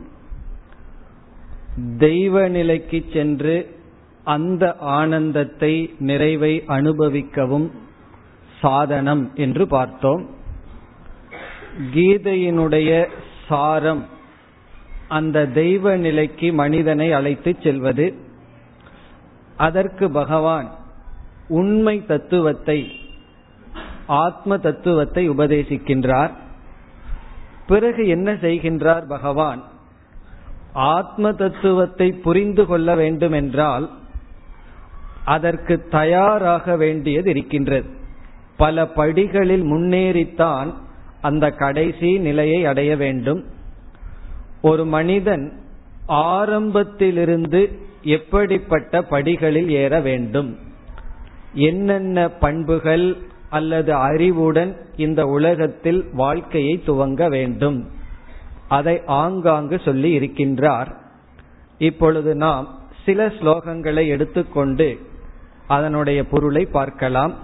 [1.99, 3.55] தெய்வ நிலைக்கு சென்று
[4.35, 4.65] அந்த
[4.99, 5.73] ஆனந்தத்தை
[6.09, 7.67] நிறைவை அனுபவிக்கவும்
[8.61, 10.23] சாதனம் என்று பார்த்தோம்.
[11.95, 12.91] கீதையினுடைய
[13.49, 14.03] சாரம்
[15.17, 18.07] அந்த தெய்வ நிலைக்கு மனிதனை அழைத்து செல்வது.
[19.57, 20.71] அதற்கு பகவான்
[21.49, 22.93] உண்மை தத்துவத்தை
[24.07, 26.31] ஆத்ம தத்துவத்தை உபதேசிக்கின்றார்.
[27.67, 29.63] பிறகு என்ன செய்கின்றார் பகவான்?
[30.73, 33.91] ஆத்ம தத்துவத்தை புரிந்து கொள்ள வேண்டும் என்றால்
[35.25, 37.89] அதற்கு தயாராக வேண்டியது இருக்கின்றது.
[38.57, 40.75] பல படிகளில் முன்னேறித்தான்
[41.21, 43.45] அந்த கடைசி நிலையை அடைய வேண்டும்.
[44.63, 45.61] ஒரு மனிதன்
[46.07, 50.59] ஆரம்பத்திலிருந்து எப்படிப்பட்ட படிகளில் ஏற வேண்டும்?
[51.53, 53.17] என்னென்ன பண்புகள்
[53.51, 57.91] அல்லது அறிவுடன் இந்த உலகத்தில் வாழ்க்கையை துவங்க வேண்டும்?
[58.69, 60.95] அதை ஆங்காங்கு சொல்லி இருக்கின்றார்.
[61.79, 64.99] இப்பொழுது நாம் சில ஸ்லோகங்களை எடுத்துக்கொண்டு
[65.67, 67.35] அதனுடைய பொருளை பார்க்கலாம்.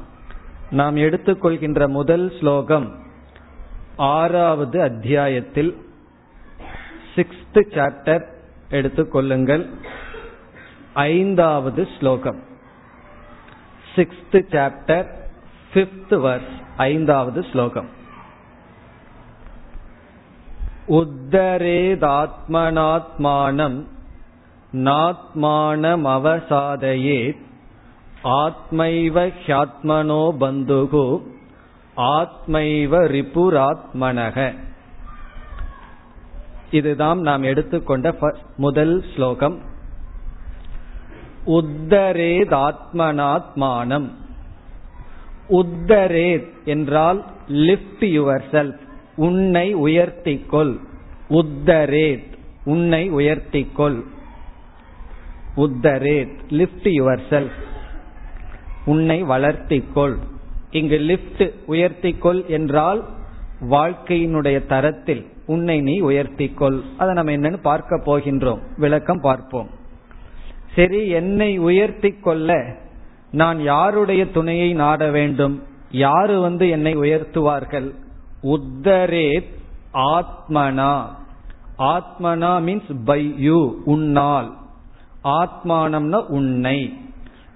[0.70, 2.98] நாம் எடுத்துக்கொள்கின்ற முதல் ஸ்லோகம்
[3.96, 5.76] ஆறாவது அத்தியாயத்தில்
[7.14, 8.24] சிக்ஸ்த் சாப்டர்
[8.70, 9.66] எடுத்துக்கொள்ளுங்கள்.
[10.94, 12.40] ஐந்தாவது ஸ்லோகம்.
[13.96, 15.06] சிக்ஸ்த் சாப்டர்
[15.74, 17.88] பிப்த் வர்ஸ் ஐந்தாவது ஸ்லோகம்.
[20.88, 23.84] உத்தரேதாத்மனாத்மானம்
[24.72, 27.42] நாத்மானமவசாதயேத்
[28.24, 31.22] ஆத்மைவ ஹியாத்மனோ பந்துகு
[31.96, 34.54] ஆத்மைவ ரிபுராத்மனக.
[36.70, 38.16] இதுதான் நாம் எடுத்துக்கொண்ட
[38.56, 39.69] முதல் ஸ்லோகம்.
[41.46, 44.10] உத்தரேத் ஆத்மனாத்மானம்
[45.50, 48.78] உத்தரேத் என்றால் லிப்ட் யுவர் செல்ஃப்
[49.16, 50.76] உன்னை உயர்த்திக்கொள்.
[51.30, 52.32] உத்தரேத்
[52.64, 54.02] உன்னை உயர்த்திக்கொள்.
[55.56, 57.58] உத்தரேத் லிப்ட் யுவர் செல்ஃப்
[58.84, 60.16] உன்னை வளர்த்திக்கொள்.
[60.70, 63.08] இங்கு லிப்ட் உயர்த்திக்கொள் என்றால்
[63.70, 66.80] வாழ்க்கையினுடைய தரத்தில் உன்னை நீ உயர்த்திக்கொள்.
[66.98, 68.58] அதை நம்ம என்னன்னு பார்க்க போகின்றோம்.
[68.76, 69.70] விளக்கம் பார்ப்போம்.
[70.80, 72.76] சரி என்னை உயர்த்தி கொள்ள
[73.30, 75.62] நான் யாருடைய துணையை நாட வேண்டும்?
[75.90, 77.94] யாரு வந்து என்னை உயர்த்துவார்கள்?
[78.42, 79.46] உத்தரேத்
[79.94, 81.04] ஆத்மனா.
[81.78, 84.52] ஆத்மனா மீன்ஸ் பை யூ உன்னால்.
[85.24, 86.96] ஆத்மானம்னா உன்னை.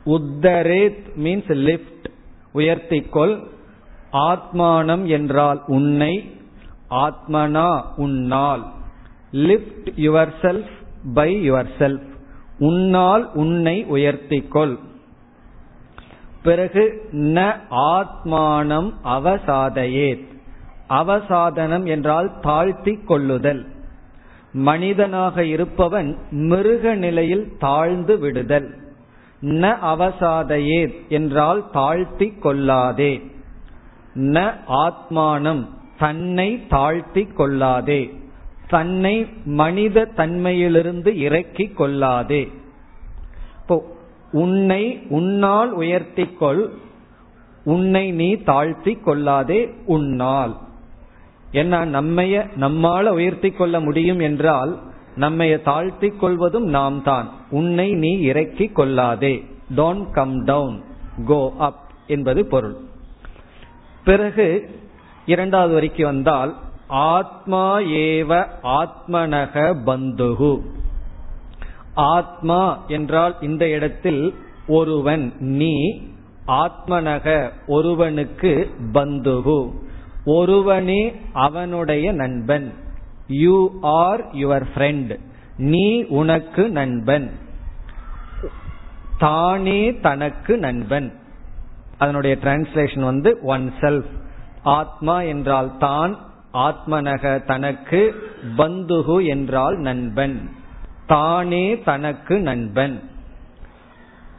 [0.07, 2.05] உத்தரேத் மீன்ஸ் லிப்ட்
[2.55, 3.47] உயர்த்திக்கொள்.
[4.13, 6.31] ஆத்மானம் என்றால் உன்னை.
[6.91, 8.73] ஆத்மனா உன்னால்.
[9.33, 10.83] Lift yourself
[11.15, 12.13] by yourself
[12.59, 14.79] உன்னால் உன்னை உயர்த்திக்கொள்.
[16.43, 20.25] பிறகு ந ஆத்மானம் அவசாதையே
[20.89, 23.67] அவசாதனம் என்றால் தாழ்த்தி கொள்ளுதல்.
[24.53, 28.75] மனிதனாக இருப்பவன் மிருக நிலையில் தாழ்ந்து விடுதல்.
[29.41, 33.31] ந அவசாதையே என்றால் தாழ்த்தி கொள்ளாதே.
[34.15, 35.67] ந ஆத்மானம்
[35.99, 38.24] தன்னை தாழ்த்தி கொள்ளாதே.
[38.69, 42.49] தன்னை மனித தன்மையிலிருந்து இறக்கி கொள்ளாதே.
[43.61, 43.85] இப்போ
[44.33, 46.69] உன்னை உன்னால் உயர்த்திக்கொள்
[47.65, 50.57] உன்னை நீ தாழ்த்தி கொள்ளாதே உன்னால்.
[51.51, 54.79] என்ன நம்மைய நம்மால உயர்த்தி கொள்ள முடியும் என்றால்
[55.17, 57.31] நம்மைய தாழ்த்தி கொள்வதும் நாம் தான்.
[57.51, 59.45] உன்னை நீ இறக்கி கொள்ளாதே.
[59.77, 60.83] Don't come down
[61.27, 62.77] go up என்பது பொருள்.
[64.05, 64.71] பிறகு
[65.27, 70.61] இரண்டாவது வரைக்கும் வந்தால் ஆத்மா ஏவ ஆத்மனக பந்துகு.
[71.95, 74.35] ஆத்மா என்றால் இந்த இடத்தில்
[74.67, 76.01] ஒருவன் நீ
[76.47, 79.73] ஆத்மனக ஒருவனுக்கு பந்துகு.
[80.25, 82.75] ஒருவனே அவனுடைய நண்பன்.
[83.29, 85.19] யூ ஆர் யுவர் ஃப்ரெண்ட்
[85.57, 87.31] நீ உனக்கு நண்பன்.
[89.19, 91.13] தானே தனக்கு நண்பன்.
[91.99, 94.11] அதனுடைய டிரான்ஸ்லேஷன் வந்து ஒன் செல்ஃப்
[94.63, 96.19] ஆத்மா என்றால் தான்
[96.55, 98.15] ஆத்மனக தனக்கு
[98.57, 100.51] பந்துகு என்றால் நண்பன்.
[101.07, 103.11] தானே தனக்கு நண்பன்.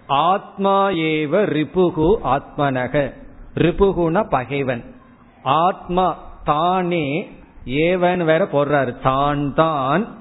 [0.08, 3.14] ஆத்மா ஏவ ரிபுகு ஆத்மனக.
[3.56, 4.96] ரிபுகுன பகைவன்.
[5.44, 7.30] ஆத்மா தானே
[7.66, 9.00] ஏவன் வேற போடுறாரு.
[9.00, 10.18] தான் தான்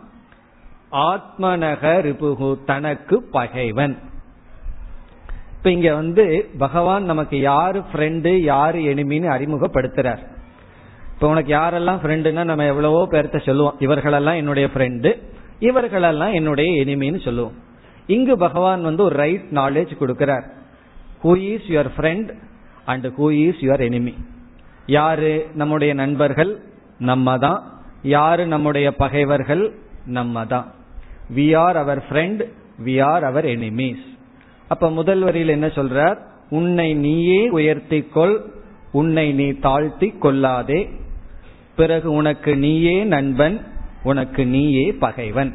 [0.92, 3.98] ஆத்மனக ரிபுகு தனக்கு பகைவன்.
[5.56, 10.32] இப்ப இங்க வந்து பகவான் நமக்கு யாரு ஃப்ரெண்டு யாரு எனிமின்னு அறிமுகப்படுத்துறார்.
[11.14, 13.76] இப்ப உனக்கு யாரெல்லாம் ஃப்ரெண்டுன்னா நம்ம எவ்வளவோ பேர்த்த சொல்லுவோம்.
[13.78, 15.10] இவர்களெல்லாம் என்னுடைய ஃப்ரெண்டு
[15.58, 17.54] இவர்களெல்லாம் என்னுடைய எனிமின்னு சொல்லுவோம்.
[18.06, 20.44] இங்கு பகவான் வந்து ஒரு ரைட் நாலேஜ் கொடுக்கிறார்.
[21.22, 22.30] Who is your friend
[22.84, 24.14] and who is your enemy
[24.86, 26.52] யாரு நம்முடைய நண்பர்கள்?
[26.98, 27.60] நம்ம தான்
[28.02, 29.64] யாரு நம்முடைய பகைவர்கள்?
[30.06, 30.66] நம்ம தான்
[31.36, 32.42] we are our friend
[32.84, 34.04] we are our enemies
[34.68, 36.18] அப்ப முதல் வரியில் என்ன சொல்றார்?
[36.50, 38.36] உன்னை நீயே உயர்த்திக்கொள்
[38.92, 40.80] உன்னை நீ தாழ்த்தி கொள்ளாதே.
[41.76, 43.60] பிறகு உனக்கு நீயே நண்பன்
[44.02, 45.54] உனக்கு நீயே பகைவன்.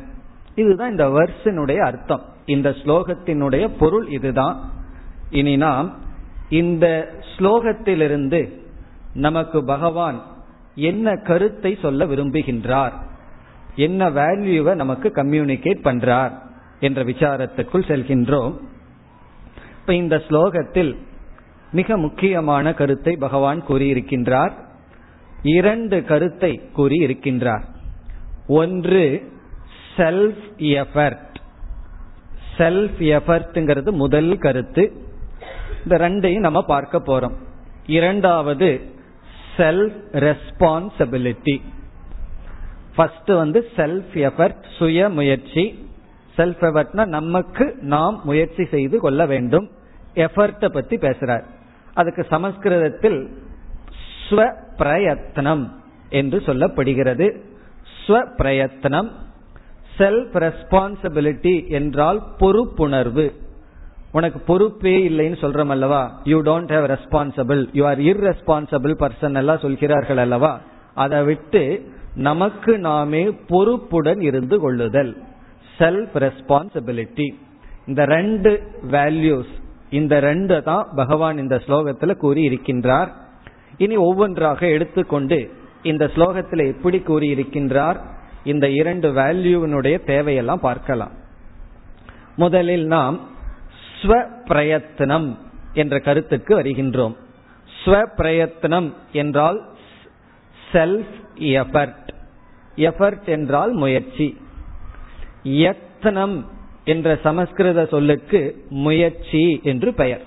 [0.56, 2.26] இதுதான் இந்த வர்ஷனுடைய அர்த்தம்.
[2.46, 4.72] இந்த ஸ்லோகத்தினுடைய பொருள் இதுதான்.
[5.30, 5.98] இனி நாம்
[6.50, 8.60] இந்த ஸ்லோகத்திலிருந்து
[9.14, 10.22] நமக்கு பகவான்
[10.76, 12.92] என்ன கருத்தை சொல்ல விரும்புகின்றார்?
[13.76, 16.32] என்ன வேல்யூவை நமக்கு கம்யூனிகேட் பண்றார்?
[16.80, 18.58] என்ற விசாரத்திற்குள் செல்கின்றோம்.
[19.80, 20.98] இப்ப இந்த ஸ்லோகத்தில்
[21.72, 24.52] மிக முக்கியமான கருத்தை பகவான் கூறியிருக்கின்றார்.
[25.44, 27.64] இரண்டு கருத்தை கூறி இருக்கின்றார்.
[28.48, 29.32] ஒன்று
[29.98, 31.36] செல்ஃப் எஃபர்ட்
[32.58, 34.94] செல்ஃப் எஃபர்ட்ங்கிறது முதல் கருத்து.
[35.84, 37.36] இந்த ரெண்டையும் நம்ம பார்க்க போறோம்.
[37.86, 38.82] இரண்டாவது
[39.58, 41.62] செல்ஃப் ரெஸ்பான்சிபிலிட்டி
[42.96, 45.88] ஃபர்ஸ்ட் வந்து செல்ஃப் எஃபர்ட் சுய முயற்சி
[46.38, 49.70] செல்ஃப் எஃபர்ட்னா நமக்கு நாம் முயற்சி செய்து கொள்ள வேண்டும்.
[50.16, 51.44] எஃபர்ட்டை பத்தி பேசுறார்.
[51.94, 53.48] அதுக்கு சமஸ்கிருதத்தில்
[54.30, 55.64] ஸ்வ பிரயத்னம்
[56.10, 57.28] என்று சொல்லப்படுகிறது.
[58.06, 59.10] ஸ்வ பிரயத்னம்
[59.98, 63.34] செல்ஃப் ரெஸ்பான்சிபிலிட்டி என்றால் பொறுப்புணர்வு.
[64.12, 66.22] உனக்கு பொறுப்பே இல்லைன்னு சொல்றோம் அல்லவா?
[66.24, 70.60] You don't have responsible you are irresponsible person எல்லாம் சொல்கிறார்கள் அல்லவா?
[70.94, 75.18] அதை விட்டு நமக்கு நாமே பொறுப்புடன் இருந்து கொள்ளுதல்.
[75.78, 77.28] செல்ஃப் ரெஸ்பான்சிபிலிட்டி
[77.88, 79.52] இந்த ரெண்டு வேல்யூஸ்
[79.90, 83.12] இந்த ரெண்டு தான் பகவான் இந்த ஸ்லோகத்துல கூறி இருக்கின்றார்
[83.84, 85.40] இனி ஒவ்வொன்றாக எடுத்துக்கொண்டு
[85.90, 88.00] இந்த ஸ்லோகத்தில் எப்படி கூறியிருக்கின்றார்
[88.52, 91.14] இந்த இரண்டு வேல்யூவினுடைய தேவையெல்லாம் பார்க்கலாம்.
[92.36, 93.18] முதலில் நாம்
[94.00, 94.14] ஸ்வ
[94.46, 95.30] பிரயத்தனம்
[95.74, 97.16] என்ற கருத்துக்கு வருகின்றோம்.
[97.72, 98.90] ஸ்வ பிரயத்தனம்
[99.22, 99.60] என்றால்
[100.72, 101.16] செல்ஃப்
[101.56, 102.10] எஃபர்ட்
[102.88, 104.28] எஃபர்ட் என்றால் முயற்சி.
[105.66, 106.38] யத்னம்
[106.86, 108.42] என்ற சமஸ்கிருத சொல்லுக்கு
[108.86, 110.24] முயற்சி என்று பெயர்.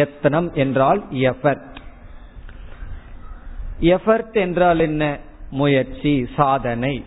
[0.00, 1.00] யத்னம் என்றால்
[1.30, 1.69] எஃபர்ட்
[3.80, 5.18] எஃபர்ட் என்றால் என்ன?
[5.50, 7.04] முயற்சி சாதனை.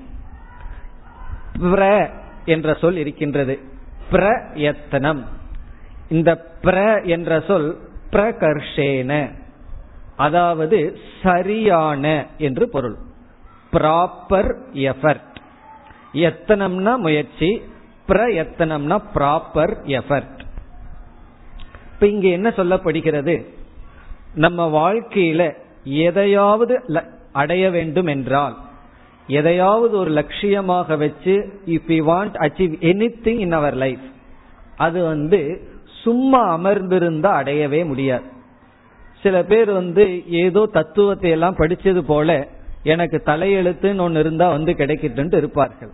[1.59, 2.09] பிர
[2.45, 3.59] என்ற சொல் இருக்கின்றது.
[4.11, 5.25] பிரயத்தனம்.
[6.09, 7.79] இந்த பிர என்ற சொல்
[8.11, 9.31] பிரகர்ஷேன.
[10.15, 12.97] அதாவது சரியான என்று பொருள்.
[13.73, 15.31] Proper effort.
[16.13, 17.61] எத்தனம்னா முயற்சி
[18.07, 20.39] பிரயத்தனம்னா ப்ராப்பர் எஃபர்ட்.
[21.93, 23.45] இப்ப இங்க என்ன சொல்லப்படுகிறது?
[24.35, 26.81] நம்ம வாழ்க்கையில எதையாவது
[27.31, 28.55] அடைய வேண்டும் என்றால்
[29.27, 32.73] எதையாவது ஒரு லட்சியமாக வச்சு if you want achieve
[33.23, 34.05] anything in our life
[34.77, 35.71] அது வந்து
[36.03, 38.23] சும்மா அமர்ந்திருந்தா அடையவே முடியாது.
[39.21, 42.47] சில பேர் வந்து ஏதோ தத்துவத்தை எல்லாம் படிச்சது போல
[42.83, 45.91] எனக்கு தலையெழுத்துன்னு ஒன்று இருந்தா வந்து கிடைக்கிட்டு இருப்பார்கள்.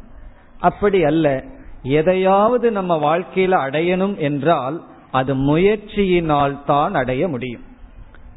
[0.59, 1.43] அப்படி அல்ல
[1.83, 7.63] எதையாவது நம்ம வாழ்க்கையில அடையணும் என்றால் அது முயற்சியினால் தான் அடைய முடியும்.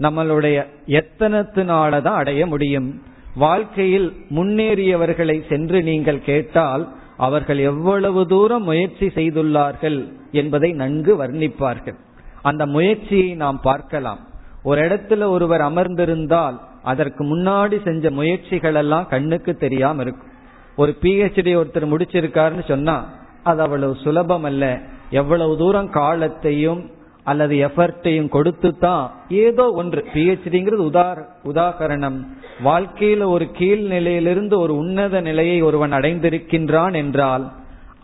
[0.02, 3.02] நம்மளுடைய எத்தனத்தினாலதான் அடைய முடியும்?
[3.34, 6.84] வாழ்க்கையில் முன்னேறியவர்களை சென்று நீங்கள் கேட்டால்
[7.16, 9.98] அவர்கள் எவ்வளவு தூரம் முயற்சி செய்துள்ளார்கள்
[10.32, 11.98] என்பதை நன்கு வர்ணிப்பார்கள்.
[12.42, 14.18] அந்த முயற்சியை நாம் பார்க்கலாம்.
[14.62, 20.30] ஒரு இடத்துல ஒருவர் அமர்ந்திருந்தால் அதற்கு முன்னாடி செஞ்ச முயற்சிகள் எல்லாம் கண்ணுக்கு தெரியாம இருக்கும்.
[20.76, 22.96] ஒரு பிஹெச்டி ஒருத்தர் முடிச்சிருக்காருன்னு சொன்னா
[23.42, 24.64] அது அவ்வளவு சுலபம் அல்ல
[25.10, 26.90] எவ்வளவு தூரம் காலத்தையும்
[27.24, 30.04] அல்லது எஃபர்ட்டையும் கொடுத்து தான் ஏதோ ஒன்று.
[30.14, 32.18] பிஹெச்டிங்கிறது உதார உதாகரணம்.
[32.64, 37.52] வாழ்க்கையில ஒரு கீழ் நிலையிலிருந்து ஒரு உன்னத நிலையை ஒருவன் அடைந்திருக்கின்றான் என்றால்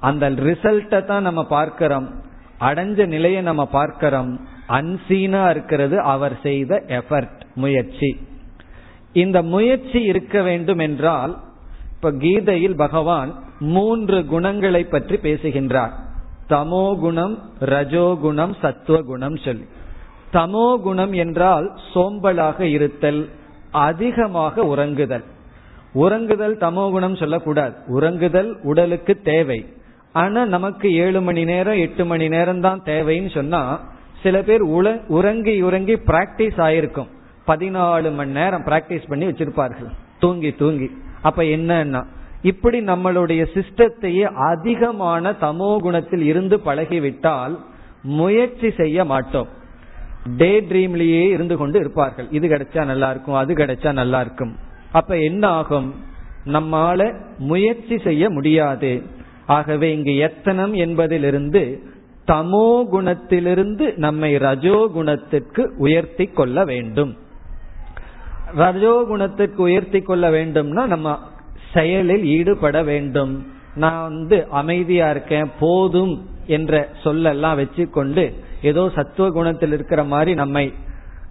[0.00, 2.08] அந்த ரிசல்ட்டை தான் நம்ம பார்க்கிறோம்.
[2.60, 4.40] அடைஞ்ச நிலையை நம்ம பார்க்கிறோம்.
[4.68, 8.10] அன்சீனா இருக்கிறது அவர் செய்த எஃபர்ட் முயற்சி.
[9.12, 11.32] இந்த முயற்சி இருக்க வேண்டும் என்றால்
[11.94, 15.94] இப்ப கீதையில் பகவான் மூன்று குணங்களை பற்றி பேசுகின்றார்.
[16.48, 19.66] தமோ குணம் ரஜோகுணம் சத்துவகுணம் சொல்லி.
[20.32, 23.28] தமோ குணம் என்றால் சோம்பலாக இருத்தல்
[23.70, 25.24] அதிகமாக உறங்குதல்.
[25.94, 27.74] உறங்குதல் தமோ குணம் சொல்லக்கூடாது.
[27.88, 29.60] உறங்குதல் உடலுக்கு தேவை.
[30.12, 33.80] ஆனா நமக்கு ஏழு மணி நேரம் எட்டு மணி நேரம் தான் தேவைன்னு சொன்னா
[34.22, 37.10] சில பேர் உல உறங்கி உறங்கி பிராக்டிஸ் ஆயிருக்கும்.
[37.46, 39.90] பதினாலு மணி நேரம் பிராக்டிஸ் பண்ணி வச்சிருப்பார்கள்.
[40.18, 40.88] தூங்கி தூங்கி.
[41.22, 42.04] அப்ப என்னன்னா
[42.50, 47.54] இப்படி நம்மளுடைய சிஸ்டத்தையே அதிகமான தமோ குணத்தில் இருந்து பழகிவிட்டால்
[48.18, 49.48] முயற்சி செய்ய மாட்டோம்.
[50.40, 52.28] டே ட்ரீம்லயே இருந்து கொண்டு இருப்பார்கள்.
[52.36, 54.52] இது கிடைச்சா நல்லா இருக்கும் அது கிடைச்சா நல்லா இருக்கும்
[54.98, 55.88] அப்ப என்ன ஆகும்
[56.56, 57.00] நம்மால
[57.50, 58.90] முயற்சி செய்ய முடியாது.
[59.56, 61.62] ஆகவே இங்கு எத்தனம் என்பதிலிருந்து
[62.28, 67.12] தமோ குணத்திலிருந்து நம்மை ரஜோ குணத்திற்கு உயர்த்தி கொள்ள வேண்டும்.
[68.62, 71.08] ரஜோ குணத்திற்கு உயர்த்தி கொள்ள வேண்டும்னா நம்ம
[71.74, 73.46] செயலில் ஈடுபட வேண்டும்.
[73.74, 78.32] நான் வந்து அமைதியா இருக்கேன் போதும் என்ற சொல்லெல்லாம் வச்சுக்கொண்டு
[78.62, 80.72] ஏதோ சத்துவ குணத்தில் இருக்கிற மாதிரி நம்மை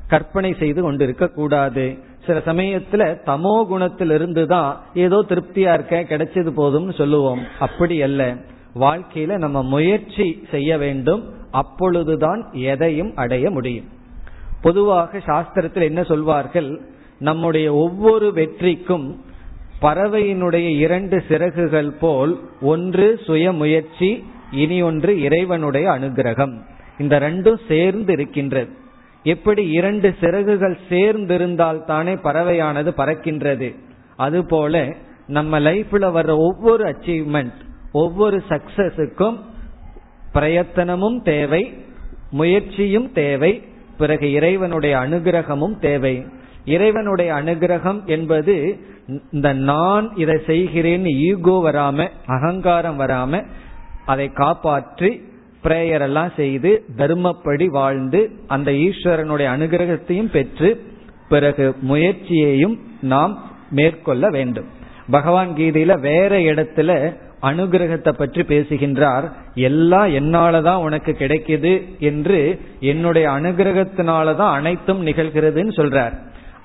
[0.08, 1.98] கற்பனை செய்து கொண்டு இருக்க கூடாது.
[2.26, 7.40] சில சமயத்துல தமோ குணத்திலிருந்து தான் ஏதோ திருப்தியா இருக்க கிடைச்சது போதும்னு சொல்லுவோம்.
[7.60, 8.36] அப்படி அல்ல.
[8.80, 11.34] வாழ்க்கையில நம்ம முயற்சி செய்ய வேண்டும்.
[11.52, 13.86] அப்பொழுதுதான் எதையும் அடைய முடியும்.
[14.62, 16.82] பொதுவாக சாஸ்திரத்தில் என்ன சொல்வார்கள்?
[17.20, 19.16] நம்முடைய ஒவ்வொரு வெற்றிக்கும்
[19.82, 26.54] பறவையினுடைய இரண்டு சிறகுகள் போல் ஒன்று சுய முயற்சி இனி ஒன்று இறைவனுடைய அனுகிரகம்.
[27.00, 28.70] இந்த ரெண்டும் சேர்ந்து இருக்கின்றது.
[29.24, 33.76] எப்படி இரண்டு சிறகுகள் சேர்ந்திருந்தால் தானே பறவையானது பறக்கின்றது?
[34.16, 34.94] அதுபோல
[35.28, 37.54] நம்ம லைஃப்ல வர்ற ஒவ்வொரு அச்சீவ்மெண்ட்
[37.92, 39.40] ஒவ்வொரு சக்சஸுக்கும்
[40.34, 41.78] பிரயத்தனமும் தேவை
[42.32, 43.64] முயற்சியும் தேவை
[43.98, 46.26] பிறகு இறைவனுடைய அனுகிரகமும் தேவை.
[46.74, 48.56] இறைவனுடைய அனுகிரகம் என்பது
[49.36, 53.42] இந்த நான் இதை செய்கிறேன்னு ஈகோ வராம அகங்காரம் வராம
[54.06, 55.12] அதை காப்பாற்றி
[55.64, 60.70] பிரேயர் எல்லாம் செய்து தர்மப்படி வாழ்ந்து அந்த ஈஸ்வரனுடைய அனுகிரகத்தையும் பெற்று
[61.30, 62.76] பிறகு முயற்சியையும்
[63.14, 63.34] நாம்
[63.70, 64.68] மேற்கொள்ள வேண்டும்.
[65.12, 66.92] பகவான் கீதையில வேற இடத்துல
[67.42, 69.26] அனுகிரகத்தை பற்றி பேசுகின்றார்.
[69.70, 71.74] எல்லாம் என்னாலதான் உனக்கு கிடைக்குது
[72.10, 72.40] என்று
[72.92, 76.16] என்னுடைய அனுகிரகத்தினாலதான் அனைத்தும் நிகழ்கிறதுன்னு சொல்றார்.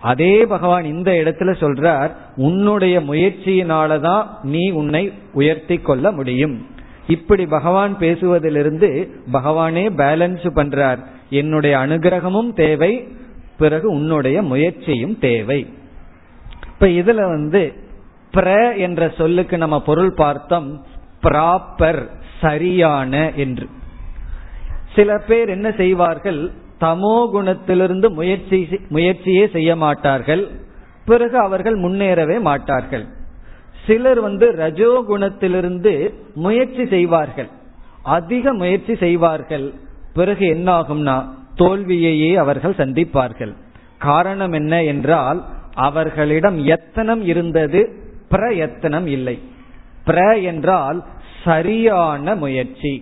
[0.03, 6.67] அதே பகவான் இந்த இடத்துல சொல்றார் உன்னுடைய முயற்சியினாலதான் நீ உன்னை உயர்த்தி கொள்ள முடியும்.
[7.07, 10.99] இப்படி பகவான் பேசுவதிலிருந்து பகவானே பேலன்ஸ் பண்றார்.
[11.31, 13.09] என்னுடைய அனுகிரகமும் தேவை
[13.59, 15.67] பிறகு உன்னுடைய முயற்சியும் தேவை.
[16.67, 17.73] இப்ப இதுல வந்து
[18.35, 20.85] பிர என்ற சொல்லுக்கு நம்ம பொருள் பார்த்தோம்
[21.23, 22.07] ப்ராப்பர்
[22.41, 23.69] சரியான என்று.
[24.95, 28.59] சில பேர் என்ன செய்வார்கள் தமோ குணத்திலிருந்து முயற்சி
[28.89, 30.51] முயற்சியே செய்ய மாட்டார்கள்.
[31.05, 33.05] பிறகு அவர்கள் முன்னேறவே மாட்டார்கள்.
[33.87, 35.93] சிலர் வந்து ரஜோ குணத்திலிருந்து
[36.35, 37.49] முயற்சி செய்வார்கள்.
[38.03, 39.67] அதிக முயற்சி செய்வார்கள்.
[40.15, 41.17] பிறகு என்ன ஆகும்னா
[41.59, 43.53] தோல்வியையே அவர்கள் சந்திப்பார்கள்.
[43.99, 45.41] காரணம் என்ன என்றால்
[45.75, 47.81] அவர்களிடம் எத்தனம் இருந்தது?
[48.29, 49.37] பிரயத்தனம் இல்லை.
[50.07, 50.99] பிர என்றால்
[51.45, 52.95] சரியான முயற்சி.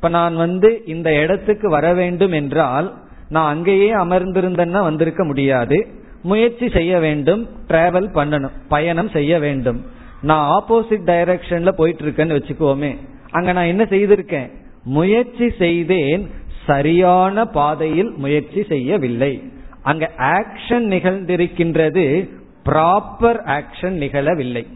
[0.00, 2.94] இப்ப நான் வந்து இந்த இடத்துக்கு வர வேண்டும் என்றால்
[3.28, 5.86] நான் அங்கேயே அமர்ந்திருந்தேன்னா வந்திருக்க முடியாது.
[6.22, 9.84] முயற்சி செய்ய வேண்டும் டிராவல் பண்ணணும் பயணம் செய்ய வேண்டும்.
[10.22, 12.96] நான் ஆப்போசிட் டைரக்ஷன்ல போயிட்டு இருக்கேன்னு வச்சுக்கோமே.
[13.30, 14.50] அங்க நான் என்ன செய்திருக்கேன்?
[14.84, 16.30] முயற்சி செய்தேன்
[16.66, 19.42] சரியான பாதையில் முயற்சி செய்யவில்லை.
[19.82, 22.30] அங்க ஆக்ஷன் நிகழ்ந்திருக்கின்றது
[22.64, 24.66] ப்ராப்பர் ஆக்ஷன் நிகழவில்லை.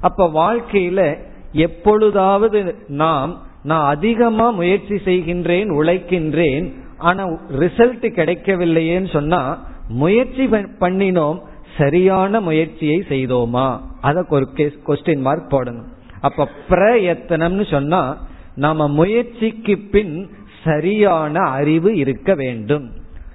[0.00, 1.18] அப்ப வாழ்க்கையில
[1.52, 6.66] எப்பொழுதாவது நாம் நான் அதிகமா முயற்சி செய்கின்றேன் உழைக்கின்றேன்
[6.98, 7.24] ஆனா
[7.62, 9.42] ரிசல்ட் கிடைக்கவில்லையேன்னு சொன்னா
[9.88, 10.44] முயற்சி
[10.80, 11.38] பண்ணினோம்
[11.76, 13.80] சரியான முயற்சியை செய்தோமா?
[14.00, 14.46] அத ஒரு
[14.86, 15.88] கொஸ்டின் மார்க் போடணும்.
[16.20, 18.02] அப்ப பிரயத்தனம்னு சொன்னா
[18.54, 20.14] நம்ம முயற்சிக்கு பின்
[20.64, 22.86] சரியான அறிவு இருக்க வேண்டும்.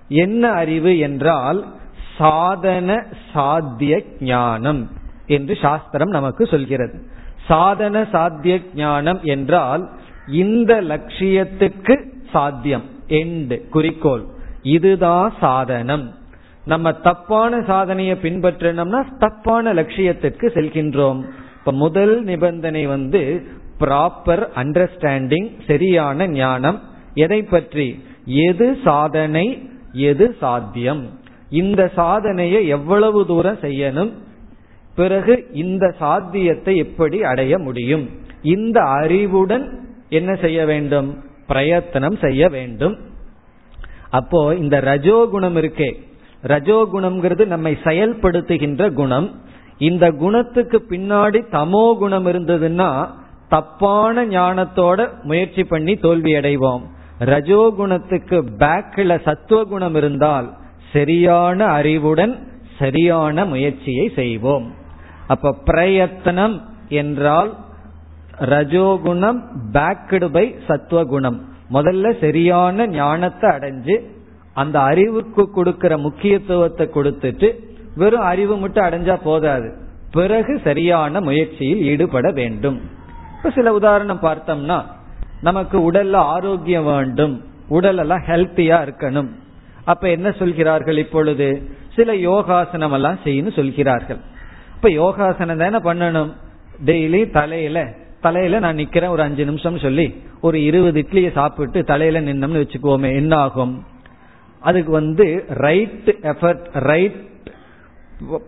[0.07, 1.59] என்ன அறிவு என்றால்
[2.17, 2.89] சாதன
[3.33, 4.81] சாத்திய ஞானம்
[5.27, 6.97] என்று சாஸ்திரம் நமக்கு சொல்கிறது.
[7.47, 9.83] சாதன சாத்திய ஞானம் என்றால்
[10.31, 12.83] இந்த லட்சியத்துக்கு சாத்தியம்.
[13.07, 14.23] எண்டு குறிக்கோள்.
[14.61, 16.15] இதுதான் சாதனம்.
[16.65, 21.23] நம்ம தப்பான சாதனையை பின்பற்றினோம்னா தப்பான லட்சியத்திற்கு செல்கின்றோம்.
[21.59, 23.45] இப்ப முதல் நிபந்தனை வந்து
[23.79, 26.81] ப்ராப்பர் அண்டர்ஸ்டாண்டிங் சரியான ஞானம்.
[27.13, 28.03] எதை பற்றி?
[28.25, 31.19] எது சாதனை எது சாத்தியம்?
[31.49, 34.11] இந்த சாதனையை எவ்வளவு தூரம் செய்யணும்?
[34.95, 38.09] பிறகு இந்த சாத்தியத்தை எப்படி அடைய முடியும்?
[38.41, 41.23] இந்த அறிவுடன் என்ன செய்ய வேண்டும்?
[41.47, 42.97] பிரயத்தனம் செய்ய வேண்டும்.
[44.09, 45.89] அப்போ இந்த ரஜோகுணம் இருக்கே.
[46.43, 49.41] ரஜோகுணம்ங்கிறது நம்மை செயல்படுத்துகின்ற குணம்.
[49.77, 53.07] இந்த குணத்துக்கு பின்னாடி தமோ குணம் இருந்ததுன்னா
[53.49, 56.81] தப்பான ஞானத்தோட முயற்சி பண்ணி தோல்வி அடைவோம்
[57.19, 60.53] ரஜோகுணத்துக்கு பேக்கில் சத்துவ குணம் இருந்தால்
[60.91, 62.47] சரியான அறிவுடன்
[62.79, 64.73] சரியான முயற்சியை செய்வோம்.
[65.27, 67.55] அப்ப பிரயத்தனம் என்றால்
[68.39, 69.39] ரஜோகுணம்
[69.73, 71.39] பேக்கடு பை சத்வகுணம்.
[71.73, 74.01] முதல்ல சரியான ஞானத்தை அடைஞ்சு
[74.53, 77.59] அந்த அறிவுக்கு கொடுக்கிற முக்கியத்துவத்தை கொடுத்துட்டு
[77.95, 79.73] வெறும் அறிவு மட்டும் அடைஞ்சா போதாது.
[80.11, 82.81] பிறகு சரியான முயற்சியில் ஈடுபட வேண்டும்.
[83.37, 84.83] இப்ப சில உதாரணம் பார்த்தோம்னா
[85.41, 87.41] நமக்கு உடல்ல ஆரோக்கியம் வேண்டும்.
[87.67, 89.29] உடல் எல்லாம் ஹெல்த்தியா இருக்கணும்.
[89.85, 91.69] அப்ப என்ன சொல்கிறார்கள் இப்பொழுது?
[91.95, 94.17] சில யோகாசனம் எல்லாம் செய்யணும் சொல்கிறார்கள்.
[94.75, 96.31] இப்ப யோகாசனம் தானே பண்ணணும்?
[96.85, 102.63] டெய்லி தலையில தலையில நான் நிக்கிறேன் ஒரு அஞ்சு நிமிஷம் சொல்லி ஒரு இருபது இட்லியை சாப்பிட்டு தலையில நின்னோம்னு
[102.63, 103.83] வச்சுக்கோமே என்ன ஆகும்
[104.59, 107.17] அதுக்கு வந்து ரைட் எஃபர்ட் ரைட்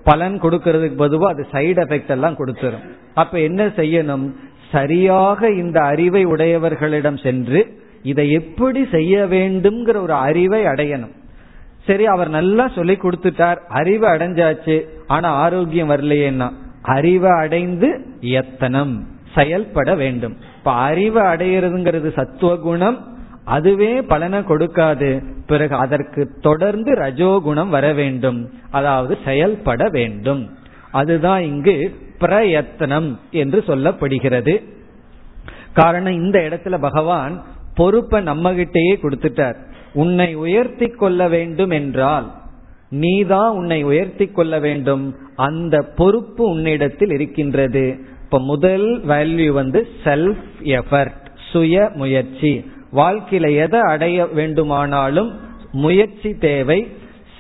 [0.04, 2.86] பலன் கொடுக்கறதுக்கு பொதுவா அது சைடு எஃபெக்ட் எல்லாம் கொடுத்துரும்.
[3.14, 4.26] அப்ப என்ன செய்யணும்?
[4.72, 11.14] சரியாக இந்த அறிவை உடையவர்களிடம் சென்று இதை எப்படி செய்ய வேண்டும்ங்கிற ஒரு அறிவை அடையணும்.
[11.86, 16.50] சரி அவர் நல்லா சொல்லி கொடுத்துட்டார் அறிவு அடைஞ்சாச்சு ஆனா ஆரோக்கியம் வரலையேன்னா
[16.82, 19.11] அறிவை அடைந்து எத்தனம்?
[19.36, 20.38] செயல்பட வேண்டும்.
[20.58, 23.10] இப்ப அறிவை அடையிறதுங்கிறது சத்துவகுணம்
[23.46, 25.24] அதுவே பலனை கொடுக்காது.
[25.48, 28.50] பிறகு அதற்கு தொடர்ந்து ரஜோகுணம் வர வேண்டும்.
[28.72, 30.50] அதாவது செயல்பட வேண்டும்.
[30.92, 34.64] அதுதான் இங்கு பிரயத்தனம் என்று சொல்லப்படுகிறது.
[35.74, 37.44] காரணம் இந்த இடத்துல பகவான்
[37.76, 39.56] பொறுப்பை நம்ம கிட்டேயே கொடுத்துட்டார்.
[39.94, 42.32] உன்னை உயர்த்தி கொள்ள வேண்டும் என்றால்
[42.90, 45.16] நீதான் உன்னை உயர்த்தி கொள்ள வேண்டும்.
[45.36, 48.00] அந்த பொறுப்பு உன்னிடத்தில் இருக்கின்றது.
[48.32, 55.40] இப்ப முதல் வேல்யூ வந்து செல்ஃப் எஃபர்ட் சுய முயற்சி வாழ்க்கையில எதை அடைய வேண்டுமானாலும்
[55.72, 56.88] முயற்சி தேவை.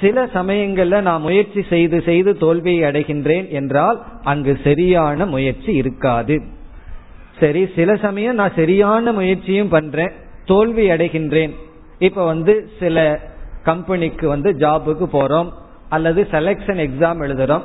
[0.02, 6.42] சில சமயங்கள்ல நான் முயற்சி செய்து செய்து தோல்வியை அடைகின்றேன் என்றால் அங்கு சரியான முயற்சி இருக்காது.
[7.40, 10.12] சரி சில சமயம் நான் சரியான முயற்சியும் பண்றேன்
[10.46, 11.52] தோல்வி அடைகின்றேன்.
[12.00, 13.20] இப்ப வந்து சில
[13.64, 15.52] கம்பெனிக்கு வந்து ஜாபுக்கு போறோம்
[15.90, 17.64] அல்லது செலக்ஷன் எக்ஸாம் எழுதுறோம்.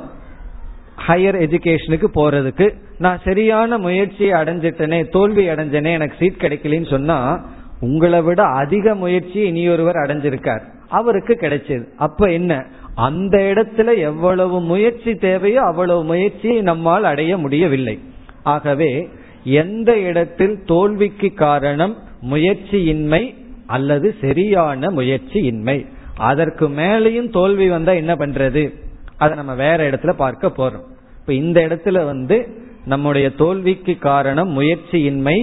[1.07, 7.45] ஹையர் எஜுகேஷனுக்கு போறதுக்கு நான் சரியான முயற்சியை அடைஞ்சிட்டனே தோல்வி அடைஞ்சனே எனக்கு சீட் கிடைக்கலன்னு சொன்னா
[7.79, 10.61] உங்களை விட அதிக முயற்சி இனியொருவர் அடைஞ்சிருக்கார்.
[10.89, 11.83] அவருக்கு கிடைச்சது.
[11.97, 12.65] அப்ப என்ன?
[12.95, 17.99] அந்த இடத்துல எவ்வளவு முயற்சி தேவையோ அவ்வளவு முயற்சியை நம்மால் அடைய முடியவில்லை.
[18.43, 19.09] ஆகவே
[19.43, 21.97] எந்த இடத்தில் தோல்விக்கு காரணம்
[22.29, 23.35] முயற்சியின்மை
[23.67, 25.85] அல்லது சரியான முயற்சியின்மை?
[26.17, 28.73] அதற்கு மேலேயும் தோல்வி வந்தா என்ன பண்றது?
[29.17, 30.87] அதை நம்ம வேற இடத்துல பார்க்க போறோம்.
[31.19, 32.37] இப்ப இந்த இடத்துல வந்து
[32.85, 35.37] நம்முடைய தோல்விக்கு காரணம் முயற்சியின்மை.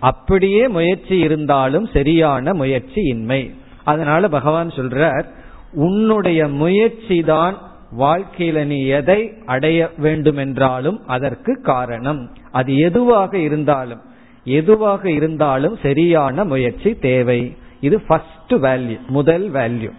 [0.00, 3.40] அப்படியே முயற்சி இருந்தாலும் சரியான முயற்சி இன்மை
[3.84, 5.26] அதனால பகவான் சொல்றார்
[5.72, 7.56] உன்னுடைய முயற்சி தான்
[7.98, 12.20] வாழ்க்கையில நீ எதை அடைய வேண்டுமென்றாலும் அதற்கு காரணம்.
[12.50, 14.02] அது எதுவாக இருந்தாலும்
[14.44, 17.40] எதுவாக இருந்தாலும் சரியான முயற்சி தேவை.
[17.80, 19.90] இது ஃபர்ஸ்ட் வேல்யூ முதல் வேல்யூ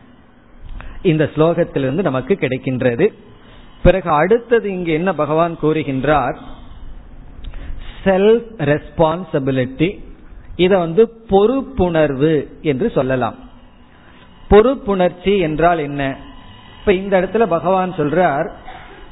[1.02, 3.14] இந்த ஸ்லோகத்திலிருந்து நமக்கு கிடைக்கின்றது.
[3.84, 6.38] பிறகு அடுத்தது இங்கு என்ன பகவான் கூறுகின்றார்?
[8.04, 10.00] செல்ஃப் ரெஸ்பான்சிபிலிட்டி
[10.56, 13.36] இதை வந்து பொறுப்புணர்வு என்று சொல்லலாம்.
[14.50, 16.18] பொறுப்புணர்ச்சி என்றால் என்ன?
[16.80, 18.50] இப்ப இந்த இடத்துல பகவான் சொல்றார்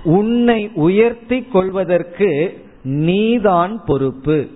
[0.03, 4.47] உன்னை உயர்த்தி கொள்வதற்கு நீதான் பொறுப்பு.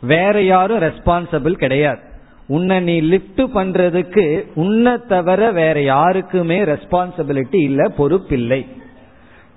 [0.00, 2.11] வேற யாரும் ரெஸ்பான்சிபிள் கிடையாது.
[2.46, 4.24] உன்னை நீ லிப்ட் பண்றதுக்கு
[4.54, 8.66] உன்னை தவிர வேற யாருக்குமே ரெஸ்பான்சிபிலிட்டி இல்லை பொறுப்பில்லை.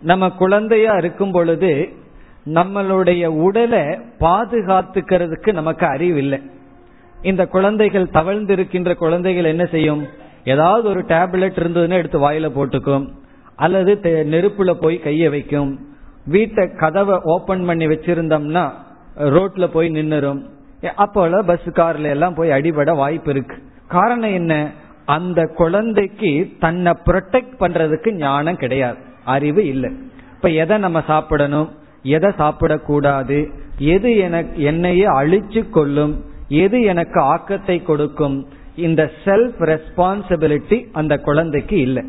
[0.02, 1.72] நம்ம குழந்தையா இருக்கும் பொழுது
[2.54, 3.84] நம்மளுடைய உடலை
[4.20, 6.40] பாதுகாத்துக்கிறதுக்கு நமக்கு அறிவு இல்லை
[7.22, 10.08] இந்த குழந்தைகள் தவழ்ந்து இருக்கின்ற குழந்தைகள் என்ன செய்யும்?
[10.44, 13.08] ஏதாவது ஒரு டேப்லெட் இருந்ததுன்னா எடுத்து வாயில போட்டுக்கும்.
[13.56, 15.80] அல்லது நெருப்புல போய் கைய வைக்கும்.
[16.26, 18.72] வீட்டை கதவை ஓபன் பண்ணி வச்சிருந்தோம்னா
[19.18, 20.42] ரோட்ல போய் நின்னுரும்.
[20.98, 23.58] அப்போல பஸ் கார்ல எல்லாம் போய் அடிபட வாய்ப்பு இருக்கு.
[23.88, 24.72] காரணம் என்ன?
[25.06, 28.98] அந்த குழந்தைக்கு தன்னை ப்ரொடெக்ட் பண்றதுக்கு ஞானம் கிடையாது.
[29.26, 29.92] அறிவு இல்லை.
[30.36, 31.70] இப்ப எதை நம்ம சாப்பிடணும்?
[32.04, 33.52] எதை சாப்பிடக்கூடாது?
[33.78, 38.48] எது எனக்கு என்னையே அழிச்சு கொள்ளும் எது எனக்கு ஆக்கத்தை கொடுக்கும்?
[38.76, 42.04] இந்த செல்ஃப் ரெஸ்பான்சிபிலிட்டி அந்த குழந்தைக்கு இல்லை.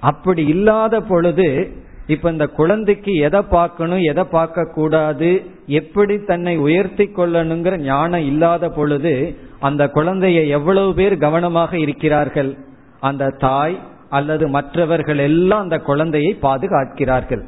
[0.00, 1.72] அப்படி இல்லாத பொழுது
[2.06, 9.14] இப்ப இந்த குழந்தைக்கு எதை பார்க்கணும் எதை பார்க்க கூடாது எப்படி தன்னை உயர்த்தி கொள்ளணுங்கிற ஞானம் இல்லாத பொழுது
[9.60, 12.56] அந்த குழந்தைய எவ்வளவு பேர் கவனமாக இருக்கிறார்கள்?
[13.00, 17.42] அந்த தாய் அல்லது மற்றவர்கள் எல்லாம் அந்த குழந்தையை பாதுகாக்கிறார்கள்.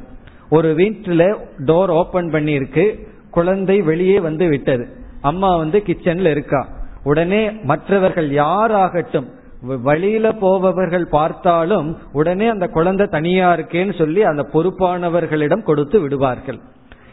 [0.49, 2.85] ஒரு வீட்டில் டோர் ஓபன் பண்ணி இருக்கு
[3.31, 4.85] குழந்தை வெளியே வந்து விட்டது.
[5.21, 6.67] அம்மா வந்து கிச்சன்ல இருக்கா.
[7.03, 9.27] உடனே மற்றவர்கள் யாராகட்டும்
[9.61, 16.59] வழியில போபவர்கள் பார்த்தாலும் உடனே அந்த குழந்தை தனியா இருக்கேன்னு சொல்லி அந்த பொறுப்பானவர்களிடம் கொடுத்து விடுவார்கள்.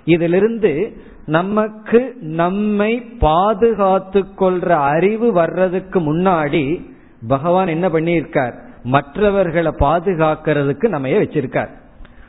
[0.04, 6.90] இதிலிருந்து நமக்கு நம்மை பாதுகாத்து கொள்ற அறிவு வர்றதுக்கு முன்னாடி
[7.28, 8.52] பகவான் என்ன பண்ணியிருக்கார்?
[8.82, 11.68] மற்றவர்களை பாதுகாக்கிறதுக்கு நம்ம வச்சிருக்கார்?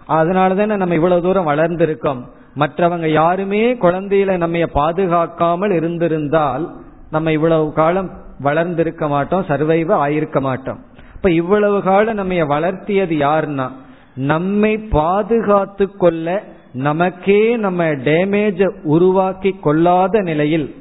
[0.10, 2.22] அதனாலதானே நம்ம இவ்வளவு தூரம் வளர்ந்திருக்கோம்.
[2.56, 6.76] மற்றவங்க யாருமே குழந்தையில நம்ம பாதுகாக்காமல் இருந்திருந்தால்
[7.12, 10.80] நம்ம இவ்வளவு காலம் வளர்ந்திருக்க மாட்டோம் சர்வைவ ஆயிருக்க மாட்டோம்.
[11.16, 13.68] இப்ப இவ்வளவு காலம் நம்ம வளர்த்தியது யாருன்னா
[14.16, 20.76] நம்மை பாதுகாத்து கொள்ள நமக்கே நம்ம டேமேஜ உருவாக்கி கொள்ளாத நிலையில்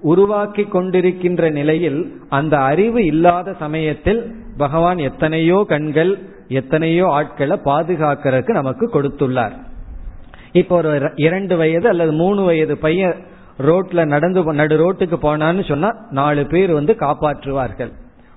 [0.00, 6.12] உருவாக்கி கொண்டிருக்கின்ற நிலையில் அந்த அறிவு இல்லாத சமயத்தில் பகவான் எத்தனையோ கண்கள்
[6.48, 9.54] எத்தனையோ ஆட்களை பாதுகாக்கிறதுக்கு நமக்கு கொடுத்துள்ளார்.
[10.52, 13.14] இப்போ ஒரு இரண்டு வயது அல்லது மூணு வயது பையன்
[13.62, 17.92] ரோட்ல நடந்து நடு ரோட்டுக்கு போனான்னு சொன்னா நாலு பேர் வந்து காப்பாற்றுவார்கள்.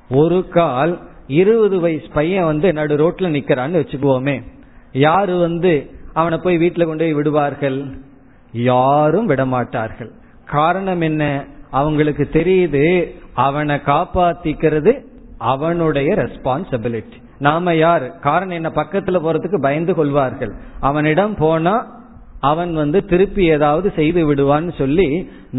[0.09, 4.43] ஒரு கால் இருபது வயசு பையன் வந்து நடு ரோட்ல நிக்கிறான்னு வச்சுக்குவோமே.
[4.91, 7.83] யாரு வந்து அவனை போய் வீட்டுல கொண்டு போய் விடுவார்கள்?
[8.51, 10.09] யாரும் விடமாட்டார்கள்.
[10.45, 11.45] காரணம் என்ன?
[11.71, 15.03] அவங்களுக்கு தெரியுது அவனை காப்பாத்திக்கிறது
[15.37, 18.19] அவனுடைய ரெஸ்பான்சிபிலிட்டி நாம யார்?
[18.19, 18.69] காரணம் என்ன?
[18.69, 20.53] பக்கத்துல போறதுக்கு பயந்து கொள்வார்கள்.
[20.79, 22.03] அவனிடம் போனா
[22.51, 25.07] அவன் வந்து திருப்பி ஏதாவது செய்து விடுவான்னு சொல்லி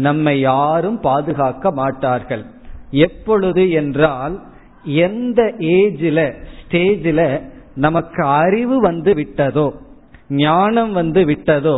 [0.07, 2.43] நம்மை யாரும் பாதுகாக்க மாட்டார்கள்.
[3.05, 4.35] எப்பொழுது என்றால்
[5.05, 5.41] எந்த
[5.75, 6.19] ஏஜில
[6.57, 7.27] ஸ்டேஜில்
[7.75, 9.67] நமக்கு அறிவு வந்து விட்டதோ
[10.43, 11.77] ஞானம் வந்து விட்டதோ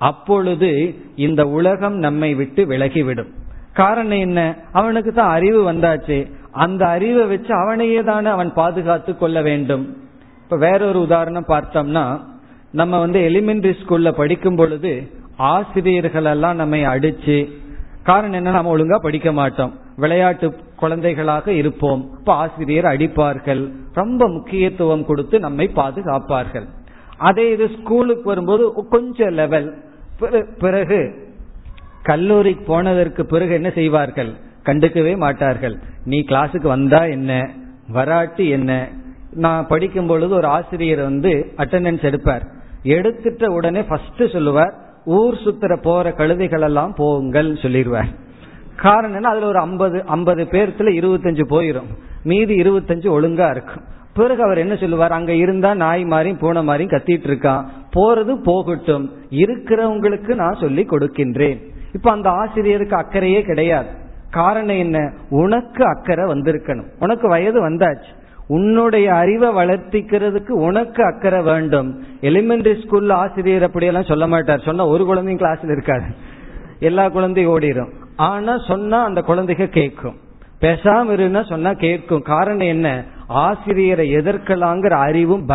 [0.00, 0.70] அப்பொழுது
[1.16, 3.30] இந்த உலகம் நம்மை விட்டு விலகிவிடும்.
[3.72, 4.40] காரணம் என்ன?
[4.72, 6.18] அவனுக்கு தான் அறிவு வந்தாச்சு.
[6.64, 9.84] அந்த அறிவை வச்சு அவனையே தானே அவன் பாதுகாத்து கொள்ள வேண்டும்.
[10.42, 12.04] இப்ப வேறொரு உதாரணம் பார்த்தோம்னா
[12.72, 17.48] நம்ம வந்து எலிமெண்டரி ஸ்கூல்ல படிக்கும் பொழுது ஆசிரியர்கள் எல்லாம் நம்மை அடிச்சு
[18.02, 19.78] காரணம் என்ன நம்ம ஒழுங்கா படிக்க மாட்டோம்.
[19.96, 22.10] விளையாட்டு குழந்தைகளாக இருப்போம்.
[22.18, 23.72] இப்ப ஆசிரியர் அடிப்பார்கள்.
[23.92, 26.66] ரொம்ப முக்கியத்துவம் கொடுத்து நம்மை பாதுகாப்பார்கள்.
[27.16, 29.82] அதே இது ஸ்கூலுக்கு வரும்போது கொஞ்சம் லெவல்
[30.58, 31.26] பிறகு
[32.02, 34.32] கல்லூரிக்கு போனதற்கு பிறகு என்ன செய்வார்கள்?
[34.64, 35.78] கண்டுக்கவே மாட்டார்கள்.
[36.04, 37.50] நீ கிளாஸுக்கு வந்தா என்ன?
[37.88, 38.88] வராட்டி என்ன?
[39.30, 42.56] நான் படிக்கும் பொழுது ஒரு ஆசிரியர் வந்து அட்டண்டன்ஸ் எடுப்பார்.
[42.88, 44.74] எடுத்துட்ட உடனே ஃபர்ஸ்ட் சொல்லுவார்
[45.04, 48.14] ஊர் சுத்துற போற கழுதைகள் எல்லாம் போங்கள் சொல்லிடுவார்.
[48.76, 53.96] காரணம் என்ன அதுல ஒரு ஐம்பது ஐம்பது பேர்த்துல இருபத்தஞ்சு போயிடும் மீதி இருபத்தஞ்சு ஒழுங்கா இருக்கும்.
[54.14, 55.12] பிறகு அவர் என்ன சொல்லுவார்?
[55.12, 57.64] அங்க இருந்தா நாய் மாதிரியும் பூனை மாதிரியும் கத்திட்டு இருக்கான்.
[57.94, 59.12] போறது போகட்டும்.
[59.30, 61.62] இருக்கிறவங்களுக்கு நான் சொல்லி கொடுக்கின்றேன்.
[61.92, 63.88] இப்ப அந்த ஆசிரியருக்கு அக்கறையே கிடையாது.
[64.30, 65.12] காரணம் என்ன?
[65.30, 66.88] உனக்கு அக்கறை வந்திருக்கணும்.
[66.98, 68.16] உனக்கு வயது வந்தாச்சு.
[68.48, 71.88] உன்னுடைய அறிவை வளர்த்திக்கிறதுக்கு உனக்கு அக்கறை வேண்டும்.
[72.20, 74.62] எலிமெண்டரி ஸ்கூல்ல ஆசிரியர் அப்படியெல்லாம் சொல்ல மாட்டார்.
[74.64, 76.08] சொன்னா ஒரு குழந்தையும் கிளாஸ்ல இருக்காது.
[76.80, 80.16] எல்லா குழந்தையும் ஓடிடும் ஆனா சொன்னா அந்த குழந்தைக கேட்கும்.
[80.60, 82.22] பேசாம இருந்தா சொன்னா கேட்கும்.
[82.22, 83.04] காரணம் என்ன?
[83.26, 85.46] ஆசிரியரை எதிர்க்கலாங்கிற அறிவும்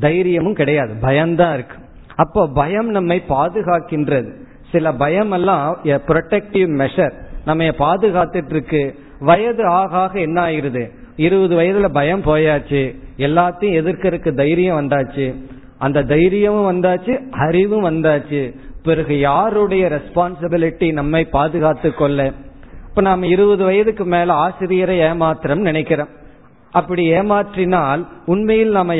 [0.00, 0.94] தைரியமும் கிடையாது.
[1.00, 1.76] பயம்தான் இருக்கு.
[2.16, 4.30] அப்போ பயம் நம்மை பாதுகாக்கின்றது.
[4.72, 7.12] சில பயம் எல்லாம் ப்ரொடெக்டிவ் மெஷர்
[7.44, 8.82] நம்ம பாதுகாத்துட்டு இருக்கு.
[9.20, 10.84] வயது ஆக ஆக என்ன ஆயிருது
[11.20, 12.82] இருபது வயதுல பயம் போயாச்சு.
[13.16, 15.34] எல்லாத்தையும் எதிர்க்கறதுக்கு தைரியம் வந்தாச்சு.
[15.78, 18.54] அந்த தைரியமும் வந்தாச்சு அறிவும் வந்தாச்சு.
[18.82, 22.32] பிறகு யாருடைய ரெஸ்பான்சிபிலிட்டி நம்மை பாதுகாத்து கொள்ள?
[22.88, 26.08] இப்ப நாம் இருபது வயதுக்கு மேல ஆசிரியரை ஏமாத்திரம் நினைக்கிறோம்.
[26.70, 28.94] அப்படி ஏமாற்றினால் உண்மையில் நாம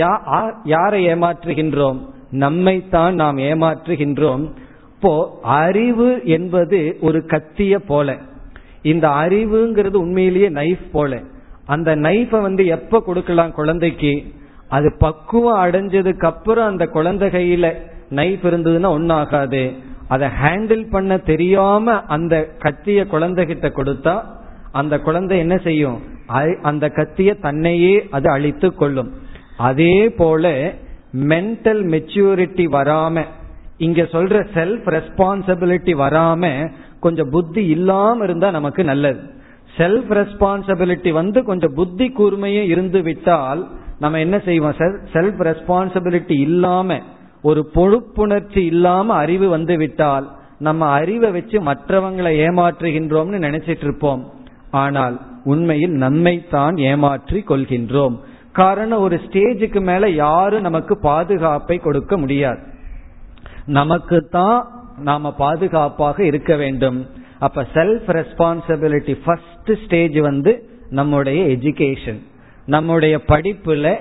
[0.65, 1.99] யாரை ஏமாற்றுகின்றோம்?
[2.33, 4.51] நம்மைத்தான் நாம் ஏமாற்றுகின்றோம்.
[4.95, 8.17] இப்போ அறிவு என்பது ஒரு கத்திய போல.
[8.83, 11.21] இந்த அறிவுங்கிறது உண்மையிலேயே நைஃப் போல.
[11.75, 14.13] அந்த நைஃபை வந்து எப்ப கொடுக்கலாம் குழந்தைக்கு?
[14.77, 17.67] அது பக்குவம் அடைஞ்சதுக்கு அப்புறம் அந்த குழந்தை கையில
[18.19, 19.63] நைஃப் இருந்ததுன்னா ஒன்னாகாது
[20.15, 24.15] அதை ஹேண்டில் பண்ண தெரியாம அந்த கத்திய குழந்தைகிட்ட கொடுத்தா
[24.81, 25.99] அந்த குழந்தை என்ன செய்யும்?
[26.71, 29.11] அந்த கத்திய தன்னையே அது அழித்து கொள்ளும்.
[29.69, 30.53] அதே போல
[31.31, 33.25] மென்டல் மெச்சூரிட்டி வராம
[33.87, 36.43] இங்க சொல்ற செல்ஃப் ரெஸ்பான்சிபிலிட்டி வராம
[37.05, 39.21] கொஞ்சம் புத்தி இல்லாம இருந்தா நமக்கு நல்லது.
[39.77, 44.75] செல்ஃப் ரெஸ்பான்சிபிலிட்டி வந்து கொஞ்சம் புத்தி கூர்மையும் இருந்து விட்டால் நம்ம என்ன செய்வோம்?
[44.79, 46.99] சார் செல்ஃப் ரெஸ்பான்சிபிலிட்டி இல்லாம
[47.43, 54.33] ஒரு பொழுப்புணர்ச்சி இல்லாம அறிவு வந்து விட்டால் நம்ம அறிவை வச்சு மற்றவங்களை ஏமாற்றுகின்றோம்னு நினைச்சிட்டு இருப்போம்.
[54.71, 58.17] ஆனால் உண்மையில் நம்மைத்தான் ஏமாற்றி கொள்கின்றோம்.
[58.53, 62.59] காரணம் ஒரு ஸ்டேஜுக்கு மேல யாரும் நமக்கு பாதுகாப்பை கொடுக்க முடியாது.
[63.67, 64.67] நமக்கு தான்
[64.99, 67.07] நாம பாதுகாப்பாக இருக்க வேண்டும்.
[67.39, 69.50] அப்ப செல்ஃப் ரெஸ்பான்சிபிலிட்டி ஃபர்ஸ்ட்
[69.85, 72.21] ஸ்டேஜ் வந்து நம்முடைய எஜுகேஷன்
[72.67, 74.01] நம்முடைய படிப்புல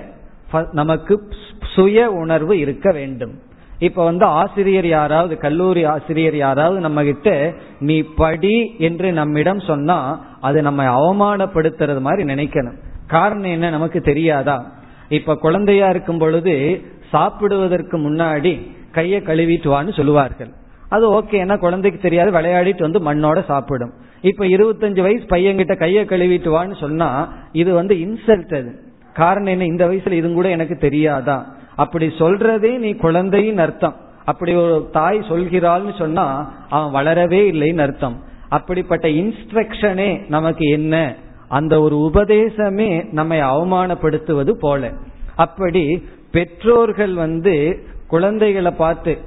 [0.72, 1.32] நமக்கு
[1.74, 3.38] சுய உணர்வு இருக்க வேண்டும்.
[3.78, 10.62] இப்ப வந்து ஆசிரியர் யாராவது கல்லூரி ஆசிரியர் யாராவது நம்ம கிட்ட நீ படி என்று நம்மிடம் சொன்னா அது
[10.62, 12.78] நம்ம அவமானப்படுத்துறது மாதிரி நினைக்கணும்.
[13.06, 14.72] காரணம் என்ன நமக்கு தெரியாதா?
[15.08, 20.50] இப்ப குழந்தையா இருக்கும் பொழுது சாப்பிடுவதற்கு முன்னாடி கையை கழுவிட்டு வான்னு சொல்லுவார்கள்.
[20.90, 23.92] அது ஓகே ஏன்னா குழந்தைக்கு தெரியாது விளையாடிட்டு வந்து மண்ணோட சாப்பிடும்.
[24.20, 28.72] இப்ப இருபத்தஞ்சு வயசு பையன்கிட்ட கையை கழுவிட்டு வான்னு சொன்னா இது வந்து இன்சல்ட் அது.
[29.14, 29.64] காரணம் என்ன?
[29.64, 31.54] இந்த வயசுல இது கூட எனக்கு தெரியாதா?
[31.76, 33.96] அப்படி சொல்றதே நீ குழந்தையின் அர்த்தம்.
[34.24, 36.26] அப்படி ஒரு தாய் சொல்கிறாள்னு சொன்னா
[36.68, 38.16] அவன் வளரவே இல்லைன்னு அர்த்தம்.
[38.48, 41.14] அப்படிப்பட்ட இன்ஸ்ட்ரக்ஷனே நமக்கு என்ன?
[41.48, 44.90] அந்த ஒரு உபதேசமே நம்மை அவமானப்படுத்துவது போல.
[45.36, 49.18] அப்படி பெற்றோர்கள் வந்து குழந்தைகளை பார்த்து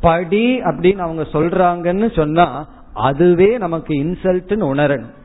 [0.00, 5.18] படி அப்படின்னு அவங்க சொல்றாங்கன்னு சொன்னா அதுவே நமக்கு இன்சல்ட்னு உணரணும்.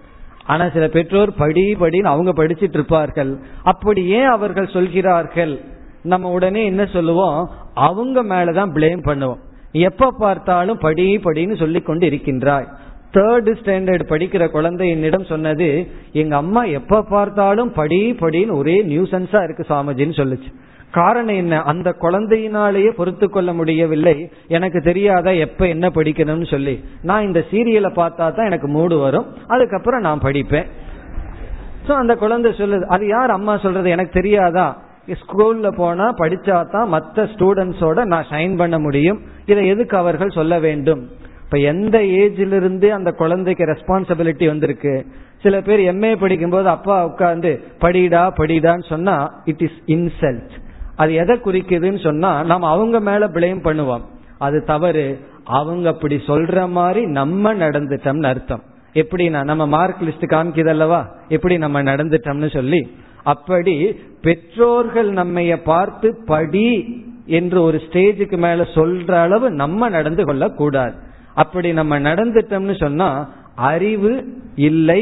[0.46, 3.38] ஆனா சில பெற்றோர் படி படின்னு அவங்க படிச்சிட்டு இருப்பார்கள்.
[3.64, 5.60] அப்படி ஏன் அவர்கள் சொல்கிறார்கள்?
[6.04, 7.50] நம்ம உடனே என்ன சொல்லுவோம்?
[7.74, 9.40] அவங்க மேலதான் பிளேம் பண்ணுவோம்.
[9.72, 12.68] எப்ப பார்த்தாலும் படி படின்னு சொல்லி கொண்டு இருக்கின்றாய்.
[13.14, 19.66] தேர்ட் ஸ்டாண்டர்ட் படிக்கிற குழந்தை என்னிடம் சொன்னது எங்க அம்மா எப்ப பார்த்தாலும் படி படின்னு ஒரே நியூசன்ஸா இருக்கு
[19.70, 20.54] சாமிஜின்னு சொல்லுச்சு.
[20.98, 21.56] காரணம் என்ன?
[21.72, 24.16] அந்த குழந்தையினாலேயே பொறுத்து கொள்ள முடியவில்லை.
[24.48, 26.76] எனக்கு தெரியாத எப்ப என்ன படிக்கணும்னு சொல்லி.
[27.10, 29.28] நான் இந்த சீரியலை பார்த்தா தான் எனக்கு மூடு வரும்.
[29.48, 30.68] அதுக்கப்புறம் நான் படிப்பேன்.
[31.88, 33.90] ஸோ அந்த குழந்தை சொல்லுது அது யார் அம்மா சொல்றது?
[33.90, 34.68] எனக்கு தெரியாதா?
[35.22, 39.20] ஸ்கூல்ல போனா படிச்சா தான் மற்ற ஸ்டூடெண்ட்ஸோட நான் ஷைன் பண்ண முடியும்.
[39.52, 41.02] இதை எதுக்கு அவர்கள் சொல்ல வேண்டும்?
[41.44, 44.94] இப்ப எந்த ஏஜிலிருந்து அந்த குழந்தைக்கு ரெஸ்பான்சிபிலிட்டி வந்திருக்கு.
[45.44, 47.52] சில பேர் எம்ஏ படிக்கும்போது அப்பா உட்காந்து
[47.84, 49.16] படிடா படிடான்னு சொன்னா
[49.52, 50.56] இட் இஸ் இன்சல்ட்
[50.96, 54.06] அது எதை குறிக்குதுன்னு சொன்னா நம்ம அவங்க மேல பிளேம் பண்ணுவோம்.
[54.38, 55.08] அது தவறு.
[55.44, 58.64] அவங்க அப்படி சொல்ற மாதிரி நம்ம நடந்துட்டோம்னு அர்த்தம்.
[58.94, 62.82] எப்படின்னா நம்ம மார்க் லிஸ்ட் காமிக்குது அல்லவா எப்படி நம்ம நடந்துட்டோம்னு சொல்லி.
[63.24, 63.76] அப்படி
[64.22, 66.70] பெற்றோர்கள் நம்மைய பார்த்து படி
[67.26, 70.96] என்று ஒரு ஸ்டேஜுக்கு மேல சொல்ற அளவு நம்ம நடந்து கொள்ள கூடாது
[71.34, 74.12] அப்படி நம்ம நடந்துட்டோம்னு சொன்னா அறிவு
[74.56, 75.02] இல்லை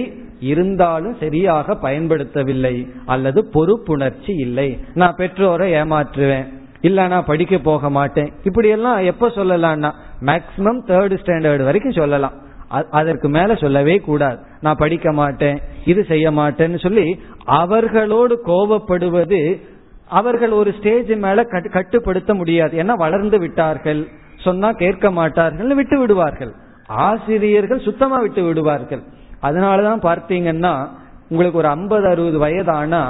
[0.51, 2.75] இருந்தாலும் சரியாக பயன்படுத்தவில்லை
[3.05, 4.69] அல்லது பொறுப்புணர்ச்சி இல்லை.
[4.93, 6.47] நான் பெற்றோரை ஏமாற்றுவேன்.
[6.81, 8.31] இல்ல நான் படிக்க போக மாட்டேன்.
[8.43, 12.35] இப்படி எல்லாம் எப்ப சொல்லலாம்னா மேக்சிமம் தேர்ட் ஸ்டாண்டர்ட் வரைக்கும் சொல்லலாம்.
[12.99, 14.37] அதற்கு மேல சொல்லவே கூடாது.
[14.61, 17.05] நான் படிக்க மாட்டேன் இது செய்ய மாட்டேன்னு சொல்லி
[17.59, 19.41] அவர்களோடு கோபப்படுவது
[20.19, 21.43] அவர்கள் ஒரு ஸ்டேஜ் மேல
[21.77, 22.83] கட்டுப்படுத்த முடியாது.
[22.83, 24.01] ஏன்னா வளர்ந்து விட்டார்கள்.
[24.45, 26.53] சொன்னா கேட்க மாட்டார்கள் விட்டு விடுவார்கள்.
[26.87, 29.03] ஆசிரியர்கள் சுத்தமா விட்டு விடுவார்கள்.
[29.43, 30.73] அதனாலதான் பார்த்தீங்கன்னா
[31.29, 33.03] உங்களுக்கு ஒரு ஐம்பது அறுபது வயதானா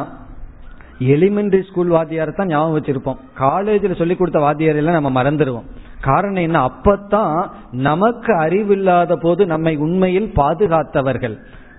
[0.99, 3.19] எலிமெண்டரி ஸ்கூல் வாத்தியார் தான் ஞாபகம் வச்சிருப்போம்.
[3.33, 5.67] காலேஜில் சொல்லி கொடுத்த வாத்தியார் எல்லாம் நம்ம மறந்துடுவோம்.
[6.01, 6.69] காரணம் என்ன?
[6.69, 11.35] அப்பத்தான் நமக்கு அறிவில்லாத போது நம்மை உண்மையில் பாதுகாத்தவர்கள்.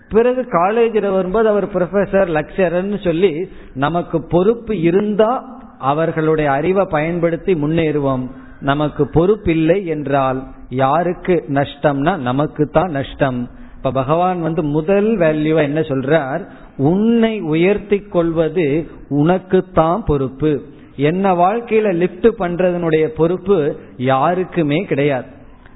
[0.09, 3.33] பிறகு காலேஜில் வரும்போது அவர் ப்ரொஃபசர் லெக்சரர்னு சொல்லி
[3.75, 5.31] நமக்கு பொறுப்பு இருந்தா
[5.79, 8.25] அவர்களுடைய அறிவை பயன்படுத்தி முன்னேறுவோம்.
[8.61, 13.41] நமக்கு பொறுப்பில்லை என்றால் யாருக்கு நஷ்டம்னா நமக்கு தான் நஷ்டம்.
[13.85, 16.49] இப்ப பகவான் வந்து முதல் வேல்யூவா என்ன சொல்றார்?
[16.77, 20.63] உன்னை உயர்த்தி கொள்வது உனக்குத்தான் பொறுப்பு.
[20.97, 25.27] என்ன வாழ்க்கையில லிப்ட் பண்றதனுடைய பொறுப்பு யாருக்குமே கிடையாது.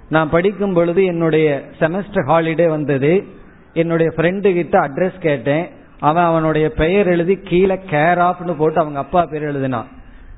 [0.09, 3.25] நான் படிக்கும் பொழுது என்னுடைய செமஸ்டர் ஹாலிடே வந்தது.
[3.73, 5.69] என்னுடைய ஃப்ரெண்டு கிட்ட அட்ரஸ் கேட்டேன்.
[5.99, 9.91] அவன் அவனுடைய பெயர் எழுதி கீழே கேர் ஆஃப்னு போட்டு அவங்க அப்பா பேர் எழுதினான்.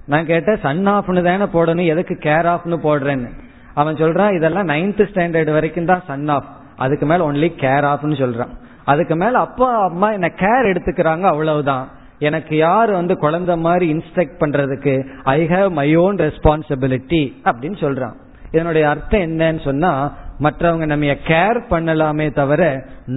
[0.07, 3.31] நான் கேட்டேன் சன் ஆஃப்னு தானே போடணும் எதுக்கு கேர் ஆஃப்னு போடுறேன்னு?
[3.75, 8.53] அவன் சொல்றான் இதெல்லாம் நைன்த் ஸ்டாண்டர்ட் வரைக்கும் தான் சன் ஆஃப் அதுக்கு மேல ஒன்லி கேர் ஆஃப்னு சொல்றான்.
[8.85, 11.85] அதுக்கு மேல அப்பா அம்மா என்ன கேர் எடுத்துக்கிறாங்க அவ்வளவுதான்.
[12.29, 14.95] எனக்கு யார் வந்து குழந்தை மாதிரி இன்ஸ்ட்ரக்ட் பண்றதுக்கு
[15.35, 18.16] I have my own responsibility அப்படின்னு சொல்றான்.
[18.53, 19.93] இதனுடைய அர்த்தம் என்னன்னு சொன்னா
[20.40, 22.62] மற்றவங்க நம்ம கேர் பண்ணலாமே தவிர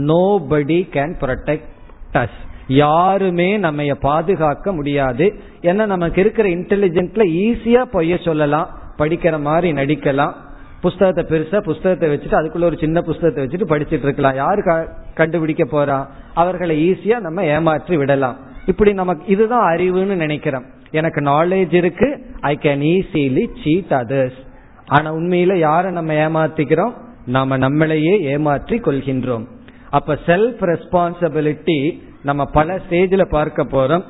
[0.10, 1.70] நோ படி கேன் ப்ரொடெக்ட்
[2.22, 2.40] அஸ்
[2.82, 5.26] யாருமே நம்ம பாதுகாக்க முடியாது.
[5.70, 10.34] ஏன்னா நமக்கு இருக்கிற இன்டெலிஜென்ட்ல ஈஸியா பொய்ய சொல்லலாம் படிக்கிற மாதிரி நடிக்கலாம்
[10.84, 14.36] புஸ்தகத்தை பெருசா புஸ்தகத்தை வச்சுட்டு அதுக்குள்ள ஒரு சின்ன புஸ்தகத்தை வச்சுட்டு படிச்சுட்டு இருக்கலாம்.
[14.36, 14.62] யாரு
[15.20, 16.00] கண்டுபிடிக்க போறா?
[16.34, 18.38] அவர்களை ஈஸியா நம்ம ஏமாற்றி விடலாம்.
[18.66, 20.66] இப்படி நமக்கு இதுதான் அறிவுன்னு நினைக்கிறோம்.
[20.92, 22.10] எனக்கு நாலேஜ் இருக்கு.
[22.42, 24.40] I can easily cheat others
[24.96, 26.94] ஆனா உண்மையில யார நம்ம ஏமாத்திக்கிறோம்?
[27.26, 29.46] நாம நம்மளையே ஏமாற்றி கொள்கின்றோம்.
[29.90, 31.80] அப்ப செல்ஃப் ரெஸ்பான்சிபிலிட்டி
[32.24, 34.04] நம்ம பல ஸ்டேஜில் பார்க்க போறோம்.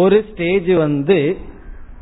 [0.00, 1.18] ஒரு ஸ்டேஜ் வந்து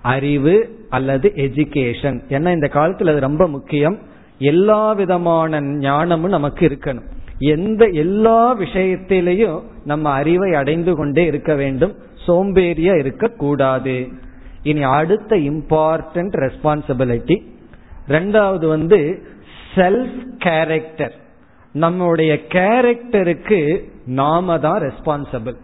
[0.02, 3.98] அறிவு அல்லது எஜுகேஷன் ஏன்னா இந்த காலத்துல அது ரொம்ப முக்கியம்.
[4.38, 7.06] எல்லா விதமான ஞானமும் நமக்கு இருக்கணும்.
[7.38, 11.96] எந்த எல்லா விஷயத்திலையும் நம்ம அறிவை அடைந்து கொண்டே இருக்க வேண்டும்.
[12.26, 14.08] சோம்பேறியா இருக்கக்கூடாது.
[14.62, 17.42] இனி அடுத்த இம்பார்ட்டன்ட் ரெஸ்பான்சிபிலிட்டி
[18.08, 19.22] ரெண்டாவது வந்து
[19.74, 21.14] செல்ஃப் கேரக்டர்
[21.72, 25.54] நம்முடைய கேரக்டருக்கு நாம தான் ரெஸ்பான்சிபிள்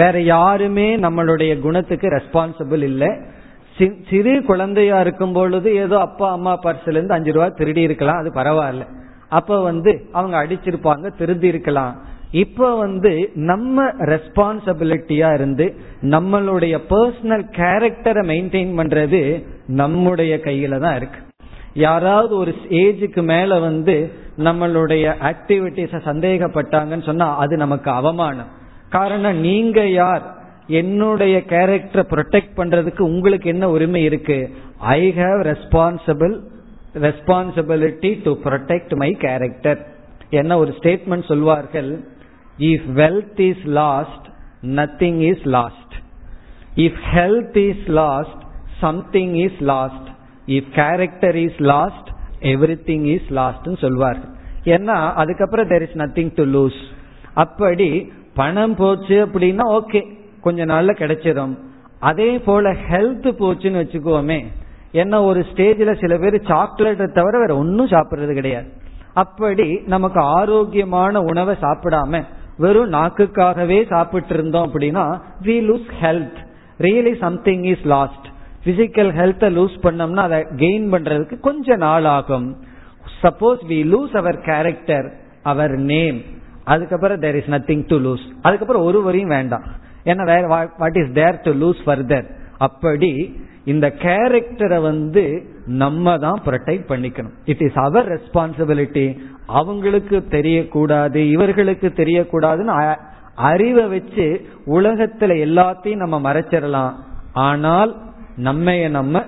[0.00, 3.10] வேற யாருமே நம்மளுடைய குணத்துக்கு ரெஸ்பான்சிபிள் இல்லை.
[4.08, 8.84] சிறு குழந்தையா இருக்கும் பொழுது ஏதோ அப்பா அம்மா பர்ஸ்ல இருந்து அஞ்சு ரூபா திருடி இருக்கலாம் அது பரவாயில்ல.
[9.28, 11.94] அப்ப வந்து அவங்க அடிச்சிருப்பாங்க திருந்தி இருக்கலாம்.
[12.42, 13.12] இப்ப வந்து
[13.50, 15.66] நம்ம ரெஸ்பான்சிபிலிட்டியா இருந்து
[16.14, 19.20] நம்மளுடைய பர்சனல் கேரக்டரை மெயின்டைன் பண்றது
[19.80, 21.20] நம்முடைய கையில தான் இருக்கு.
[21.86, 22.52] யாராவது ஒரு
[22.82, 23.96] ஏஜுக்கு மேல வந்து
[24.38, 28.52] நம்மளுடைய ஆக்டிவிட்டிஸ சந்தேகப்பட்டாங்கன்னு சொன்னா அது நமக்கு அவமானம்.
[28.94, 30.24] காரணம் நீங்க யார்?
[30.80, 34.38] என்னுடைய கேரக்டரை ப்ரொடெக்ட் பண்றதுக்கு உங்களுக்கு என்ன உரிமை இருக்கு?
[34.96, 36.34] I have responsible
[37.06, 39.80] responsibility to protect my character
[40.40, 41.90] என்ன ஒரு ஸ்டேட்மெண்ட் சொல்வார்கள்?
[42.70, 44.26] If wealth is lost
[44.78, 45.94] nothing is lost
[46.86, 48.42] if health is lost
[48.80, 50.08] something is lost
[50.56, 52.08] if character is lost
[52.88, 54.32] everything is லாஸ்ட்னு சொல்வார்கள்.
[54.74, 56.80] ஏன்னா அதுக்கப்புறம் there is nothing to lose
[57.44, 57.90] அப்படி
[58.34, 60.00] பணம் போச்சு அப்படின்னா ஓகே
[60.40, 61.54] கொஞ்ச நாள்ல கிடைச்சிடும்
[62.00, 64.40] அதே போல ஹெல்த் போச்சுன்னு வச்சுக்கோமே
[64.92, 68.68] என்ன ஒரு ஸ்டேஜ்ல சில பேர் சாக்லேட்டை தவிர வேற ஒன்னும் சாப்பிடுறது கிடையாது.
[69.14, 72.22] அப்படி நமக்கு ஆரோக்கியமான உணவை சாப்பிடாம
[72.58, 75.04] வெறும் நாக்குக்காகவே சாப்பிட்டு இருந்தோம் அப்படின்னா
[75.42, 76.38] we lose health
[76.78, 78.26] really something is lost
[78.64, 82.48] physical ஹெல்த்தை லூஸ் பண்ணோம்னா அதை கெயின் பண்றதுக்கு கொஞ்ச நாள் ஆகும்.
[83.22, 85.08] Suppose we lose our character
[85.42, 86.20] our name
[86.72, 89.66] அதுக்கப்புறம் there is nothing to lose அதுக்கப்புறம் ஒருவரையும் வேண்டாம்.
[90.10, 92.28] ஏன்னா வேற what is there to lose further
[92.66, 93.12] அப்படி
[93.72, 95.22] இந்த கேரக்டரை வந்து
[95.82, 97.36] நம்ம தான் ப்ரொடெக்ட் பண்ணிக்கணும்.
[97.52, 99.06] இட் இஸ் அவர் ரெஸ்பான்சிபிலிட்டி
[99.58, 102.74] அவங்களுக்கு தெரியக்கூடாது இவர்களுக்கு தெரியக்கூடாதுன்னு
[103.50, 104.26] அறிவை வச்சு
[104.76, 106.94] உலகத்துல எல்லாத்தையும் நம்ம மறைச்சிடலாம்.
[107.48, 107.92] ஆனால்
[108.48, 109.24] நம்மைய நம்ம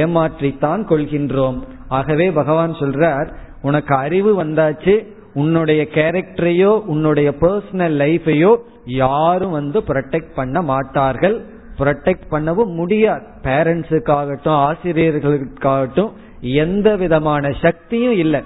[0.00, 1.58] ஏமாற்றித்தான் கொள்கின்றோம்.
[1.98, 3.28] ஆகவே பகவான் சொல்றார்
[3.68, 4.94] உனக்கு அறிவு வந்தாச்சு
[5.34, 11.36] உன்னுடைய கேரக்டரையோ உன்னுடைய பர்சனல் லைஃபையோ யாரும் வந்து ப்ரொடெக்ட் பண்ண மாட்டார்கள்.
[11.78, 13.24] ப்ரொடெக்ட் பண்ணவும் முடியாது.
[13.42, 18.42] பேரண்ட்ஸுக்காகட்டும் ஆசிரியர்களுக்காகட்டும் எந்த விதமான சக்தியும் இல்லை.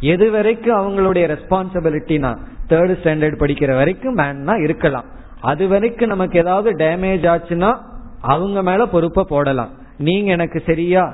[0.00, 2.30] எது வரைக்கும் அவங்களுடைய ரெஸ்பான்சிபிலிட்டினா
[2.68, 5.04] தேர்ட் ஸ்டாண்டர்ட் படிக்கிற வரைக்கும் மேன்னா இருக்கலாம்.
[5.40, 7.70] அது வரைக்கும் நமக்கு ஏதாவது டேமேஜ் ஆச்சுன்னா
[8.20, 9.70] அவங்க மேல பொறுப்பை போடலாம்.
[9.98, 11.04] நீங்க எனக்கு சரியா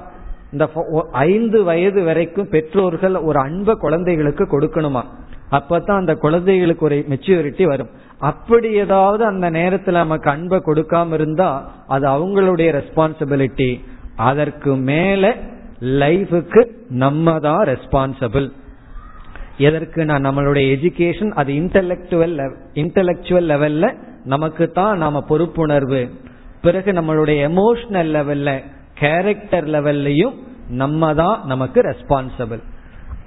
[0.52, 0.66] இந்த
[1.10, 5.02] ஐந்து வயது வரைக்கும் பெற்றோர்கள் ஒரு அன்பை குழந்தைகளுக்கு கொடுக்கணுமா?
[5.50, 7.90] அப்பதான் அந்த குழந்தைகளுக்கு ஒரு மெச்சூரிட்டி வரும்.
[8.30, 11.50] அப்படி ஏதாவது அந்த நேரத்துல நமக்கு அன்பை கொடுக்காம இருந்தா
[11.86, 13.70] அது அவங்களுடைய ரெஸ்பான்சிபிலிட்டி
[14.16, 15.34] அதற்கு மேல
[16.02, 18.48] லைஃபுக்கு நம்ம தான் ரெஸ்பான்சிபிள்
[19.58, 22.34] எதற்கு நான் நம்மளுடைய எஜுகேஷன் அது இன்டலெக்சுவல்
[22.74, 23.86] இன்டலெக்சுவல் லெவல்ல
[24.24, 26.02] நமக்கு தான் நாம பொறுப்புணர்வு.
[26.62, 28.50] பிறகு நம்மளுடைய எமோஷனல் லெவல்ல
[28.98, 30.34] கேரக்டர் லெவல்லையும்
[30.68, 32.62] நம்ம தான் நமக்கு ரெஸ்பான்சிபிள்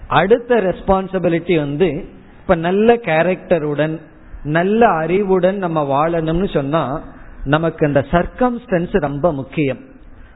[0.07, 2.05] அடுத்த ரெஸ்பான்சிபிலிட்டி வந்து
[2.39, 3.99] இப்ப நல்ல கேரக்டருடன்
[4.43, 7.01] நல்ல அறிவுடன் நம்ம வாழணும்னு சொன்னா
[7.43, 9.77] நமக்கு அந்த சர்க்கம்ஸ்டன்ஸ் ரொம்ப முக்கியம்.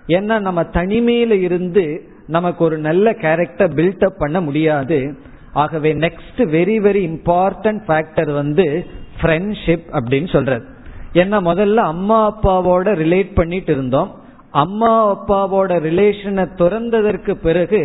[0.07, 5.17] ஏன்னா நம்ம தனிமையில இருந்து நமக்கு ஒரு நல்ல கேரக்டர் பில்டப் பண்ண முடியாது.
[5.53, 8.85] ஆகவே next very very important factor வந்து
[9.21, 10.65] ஃப்ரெண்ட்ஷிப் அப்படின்னு சொல்றது.
[11.13, 14.23] ஏன்னா முதல்ல அம்மா அப்பாவோட ரிலேட் பண்ணிட்டு இருந்தோம்.
[14.61, 17.79] அம்மா அப்பாவோட ரிலேஷனை துறந்ததற்கு பிறகு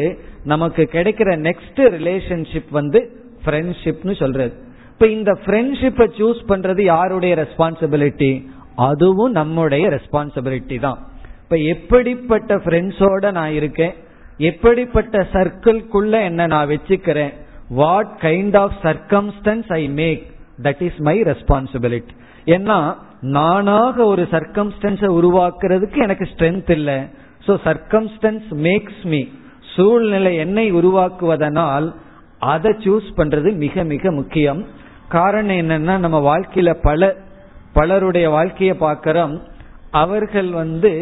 [0.45, 3.01] நமக்கு கிடைக்கிற நெக்ஸ்ட் ரிலேஷன்ஷிப் வந்து
[3.45, 4.53] ஃப்ரெண்ட்ஷிப்னு சொல்றது.
[4.93, 8.31] இப்ப இந்த ஃப்ரெண்ட்ஷிப்பை சூஸ் பண்றது யாருடைய ரெஸ்பான்சிபிலிட்டி
[8.77, 10.99] அதுவும் நம்முடைய ரெஸ்பான்சிபிலிட்டி தான்.
[11.45, 13.95] இப்ப எப்படிப்பட்ட ஃப்ரெண்ட்ஸோட நான் இருக்கேன்?
[14.39, 17.33] எப்படிப்பட்ட சர்க்கிள்குள்ள என்ன நான் வச்சுக்கிறேன்?
[17.69, 20.23] What kind of circumstance I make
[20.63, 22.79] that is my responsibility ஏன்னா
[23.21, 26.99] நானாக ஒரு சர்க்கம்ஸ்டன்ஸை உருவாக்குறதுக்கு எனக்கு ஸ்ட்ரென்த் இல்லை.
[27.47, 29.23] ஸோ சர்க்கம்ஸ்டன்ஸ் மேக்ஸ் மீ
[29.75, 31.89] சூழ்நிலை என்னை உருவாக்குவதனால்
[32.39, 34.67] அதை சூஸ் பண்றது மிக மிக முக்கியம்.
[35.09, 37.17] காரணம் என்னன்னா நம்ம வாழ்க்கையில பல
[37.73, 39.43] பலருடைய வாழ்க்கையை பார்க்கிறோம்.
[39.91, 40.93] அவர்கள் வந்து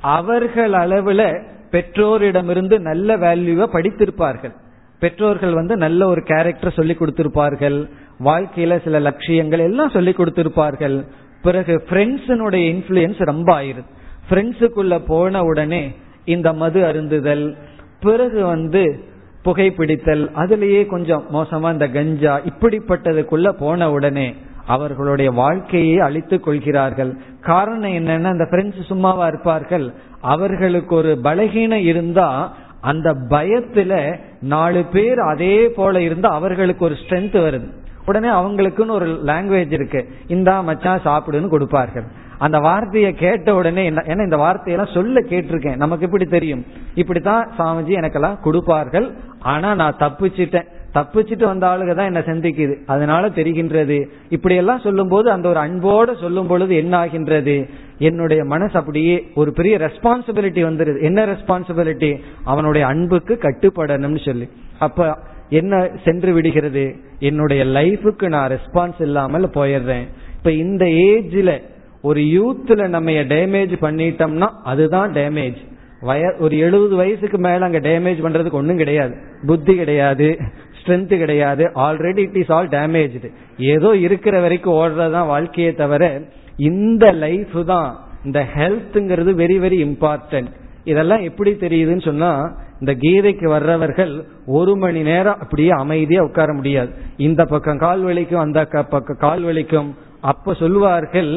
[0.00, 1.22] அவர்கள் அளவுல
[1.70, 4.54] பெற்றோரிடமிருந்து நல்ல வேல்யூவை படித்திருப்பார்கள்.
[5.00, 7.78] பெற்றோர்கள் வந்து நல்ல ஒரு கேரக்டர் சொல்லி கொடுத்திருப்பார்கள்.
[8.24, 10.96] வாழ்க்கையில சில லட்சியங்கள் எல்லாம் சொல்லி கொடுத்திருப்பார்கள்.
[11.42, 13.84] பிறகு ஃப்ரெண்ட்ஸினுடைய இன்ஃபுளுயன்ஸ் ரொம்ப ஆயிருது
[14.30, 17.56] ஃப்ரெண்ட்ஸுக்குள்ள போன உடனே இந்த மது அருந்துதல்
[18.00, 19.04] பிறகு வந்து
[19.44, 24.34] புகைப்பிடித்தல் அதுலேயே கொஞ்சம் மோசமா இந்த கஞ்சா இப்படிப்பட்டதுக்குள்ள போன உடனே
[24.66, 27.16] அவர்களுடைய வாழ்க்கையை அழித்துக் கொள்கிறார்கள்.
[27.40, 29.92] காரணம் என்னன்னா அந்த ஃப்ரெண்ட்ஸ் சும்மாவா இருப்பார்கள்.
[30.20, 37.68] அவர்களுக்கு ஒரு பலகீனம் இருந்தா அந்த பயத்துல நாலு பேர் அதே போல இருந்தா அவர்களுக்கு ஒரு ஸ்ட்ரென்த் வருது.
[38.08, 40.08] உடனே அவங்களுக்குன்னு ஒரு லாங்குவேஜ் இருக்கு.
[40.26, 42.06] இந்தா மச்சான் சாப்பிடுன்னு கொடுப்பார்கள்.
[42.38, 45.76] அந்த வார்த்தையை கேட்ட உடனே ஏன்னா இந்த வார்த்தையெல்லாம் சொல்ல கேட்டிருக்கேன்.
[45.76, 46.64] நமக்கு இப்படி தெரியும்?
[46.94, 49.14] இப்படித்தான் சாமிஜி எனக்கெல்லாம் கொடுப்பார்கள்.
[49.40, 50.68] ஆனா நான் தப்பிச்சிட்டேன்.
[50.94, 52.74] தப்பிச்சுட்டு வந்த ஆளுக தான் என்ன சந்திக்குது.
[52.86, 54.08] அதனால தெரிகின்றது.
[54.28, 57.68] இப்படி எல்லாம் சொல்லும் போது அந்த ஒரு அன்போட சொல்லும் பொழுது என்ன ஆகின்றது?
[57.98, 61.02] என்னுடைய மனசு அப்படியே ஒரு பெரிய ரெஸ்பான்சிபிலிட்டி வந்துருது.
[61.02, 64.48] என்ன ரெஸ்பான்சிபிலிட்டி அவனுடைய அன்புக்கு கட்டுப்படணும்னு சொல்லி.
[64.78, 65.18] அப்ப
[65.48, 66.94] என்ன சென்று விடுகிறது?
[67.18, 70.06] என்னுடைய லைஃபுக்கு நான் ரெஸ்பான்ஸ் இல்லாமல் போயிடுறேன்.
[70.36, 71.62] இப்ப இந்த ஏஜ்ல
[72.02, 75.56] ஒரு யூத்ல நம்ம டேமேஜ் பண்ணிட்டோம்னா அதுதான் டேமேஜ்
[76.00, 79.14] வய ஒரு எழுபது வயசுக்கு மேல அங்க டேமேஜ் பண்றதுக்கு ஒன்றும் கிடையாது.
[79.46, 80.38] புத்தி கிடையாது
[80.78, 81.64] ஸ்ட்ரென்த் கிடையாது.
[81.74, 86.22] Already it is all damaged ஏதோ இருக்கிற வரைக்கும் ஓடுறதுதான் வாழ்க்கையை தவிர
[86.56, 90.46] இந்த லைஃப் தான் இந்த ஹெல்த்ங்கிறது வெரி வெரி இம்பார்ட்டன்ட்
[90.88, 92.30] இதெல்லாம் எப்படி தெரியுதுன்னு சொன்னா
[92.80, 94.12] இந்த கீதைக்கு வர்றவர்கள்
[94.46, 96.90] ஒரு மணி நேரம் அப்படியே அமைதியா உட்கார முடியாது.
[97.16, 99.90] இந்த பக்கம் கால் வலிக்கும் அந்த பக்கம் கால் வலிக்கும்.
[100.20, 101.32] அப்ப சொல்லுவார்கள்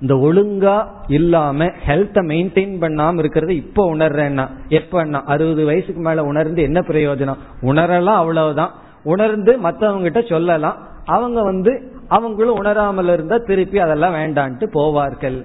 [0.00, 0.76] இந்த ஒழுங்கா
[1.08, 7.40] இல்லாம ஹெல்த்தை மெயின்டைன் பண்ணாம இருக்கிறது இப்ப உணர்றேன்னா எப்ப அறுபது வயசுக்கு மேல உணர்ந்து என்ன பிரயோஜனம்?
[7.62, 8.72] உணரலாம் அவ்வளவுதான்.
[9.04, 10.78] உணர்ந்து மற்றவங்க கிட்ட சொல்லலாம்.
[11.04, 11.72] அவங்க வந்து
[12.08, 15.38] அவங்களும் உணராமல் இருந்தா திருப்பி அதெல்லாம் வேண்டான்ட்டு போவார்கள்.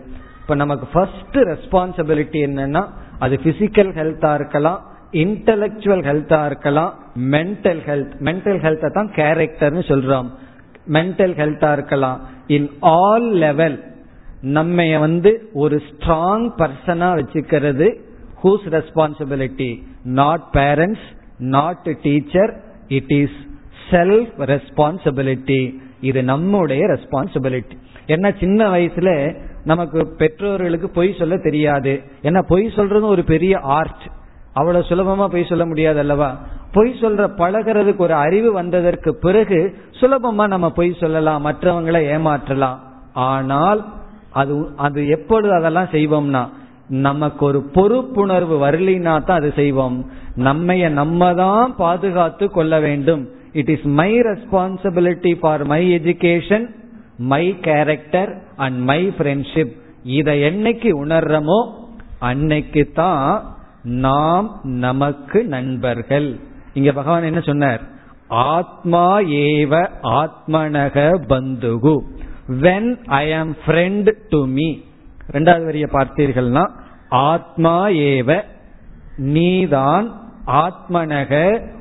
[0.44, 2.84] இப்ப நமக்கு ஃபர்ஸ்ட் ரெஸ்பான்சிபிலிட்டி என்னன்னா
[3.20, 4.80] அது பிசிக்கல் ஹெல்த்தா இருக்கலாம்
[5.24, 6.92] இன்டலெக்சுவல் ஹெல்த்தா இருக்கலாம்
[7.34, 10.30] மென்டல் ஹெல்த் மென்டல் ஹெல்த்தை தான் கேரக்டர்னு சொல்றோம்.
[10.88, 12.20] மென்டல் ஹெல்த்தா இருக்கலாம்.
[12.56, 13.78] இன் ஆல் லெவல்
[14.58, 15.32] நம்ம வந்து
[15.64, 17.88] ஒரு ஸ்ட்ராங் பர்சனா வச்சுக்கிறது
[18.42, 19.70] whose responsibility
[20.20, 21.06] not parents
[21.56, 22.54] not teacher
[22.98, 23.38] it is
[23.92, 25.62] self responsibility
[26.10, 27.78] இது நம்முடைய ரெஸ்பான்சிபிலிட்டி
[28.08, 29.10] ஏன்னா சின்ன வயசுல
[29.64, 31.94] நமக்கு பெற்றோர்களுக்கு பொய் சொல்ல தெரியாது.
[32.22, 34.06] ஏன்னா பொய் சொல்றது ஒரு பெரிய ஆர்ட்
[34.54, 36.30] அவ்வளவு சுலபமா பொய் சொல்ல முடியாது அல்லவா?
[36.74, 39.60] பொய் சொல்ற பழகிறதுக்கு ஒரு அறிவு வந்ததற்கு பிறகு
[40.00, 42.80] சுலபமா நம்ம பொய் சொல்லலாம் மற்றவங்களை ஏமாற்றலாம்.
[43.14, 43.82] ஆனால்
[44.32, 46.44] அது அது எப்பொழுது அதெல்லாம் செய்வோம்னா
[46.88, 49.98] நமக்கு ஒரு பொறுப்புணர்வு வரலினா தான் அது செய்வோம்.
[50.38, 53.24] நம்மைய நம்ம தான் பாதுகாத்து கொள்ள வேண்டும்.
[53.54, 56.66] It is my responsibility for my education
[57.32, 59.74] my character and my friendship
[60.18, 61.60] இதை என்னைக்கு உணர்றமோ
[62.20, 63.52] அன்னைக்கு தான்
[63.84, 66.28] நாம் நமக்கு நண்பர்கள்.
[66.74, 67.82] இங்க பகவான் என்ன சொன்னார்?
[68.28, 69.74] ஆத்மா ஏவ
[70.22, 70.98] ஆத்மனக
[71.30, 71.96] பந்துகு.
[72.62, 74.68] வென் ஐ ஆம் ஃப்ரெண்ட் டு மீ
[75.34, 76.66] ரெண்டாவது வரிய பார்த்தீர்கள்னா
[77.10, 78.42] ஆத்மா ஏவ
[79.18, 80.08] நீதான்
[80.48, 81.34] ஆத்மனக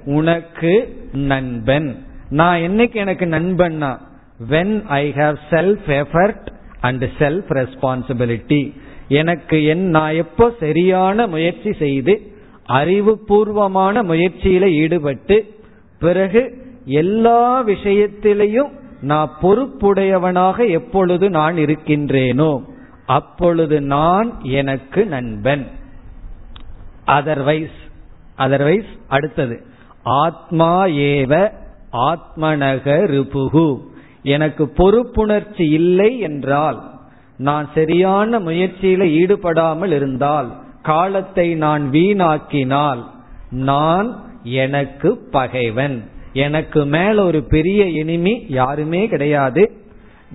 [0.05, 0.73] உனக்கு
[1.13, 1.91] நண்பன்.
[2.31, 3.91] நான் என்னைக்கு எனக்கு நண்பன்னா
[4.51, 6.47] when I have self effort
[6.81, 8.77] and self responsibility
[9.09, 12.33] எனக்கு என் நான் எப்போ சரியான முயற்சி செய்து
[12.69, 15.55] அறிவுபூர்வமான முயற்சியில ஈடுபட்டு
[15.99, 18.71] பிறகு எல்லா விஷயத்திலையும்
[19.01, 22.65] நான் பொறுப்புடையவனாக எப்பொழுது நான் இருக்கின்றேனோ
[23.07, 25.67] அப்பொழுது நான் எனக்கு நண்பன்.
[27.07, 27.79] அதர்வைஸ்
[28.39, 29.63] அதர்வைஸ் அடுத்தது
[30.03, 31.51] ஆத்மா ஏவ
[31.93, 33.91] ஆத்மனக ரிபுகு
[34.23, 36.91] எனக்கு பொறுப்புணர்ச்சி இல்லை என்றால்
[37.37, 43.03] நான் சரியான முயற்சியில ஈடுபடாமல் இருந்தால் காலத்தை நான் வீணாக்கினால்
[43.51, 46.03] நான் எனக்கு பகைவன்.
[46.33, 49.73] எனக்கு மேல ஒரு பெரிய இனிமி யாருமே கிடையாது.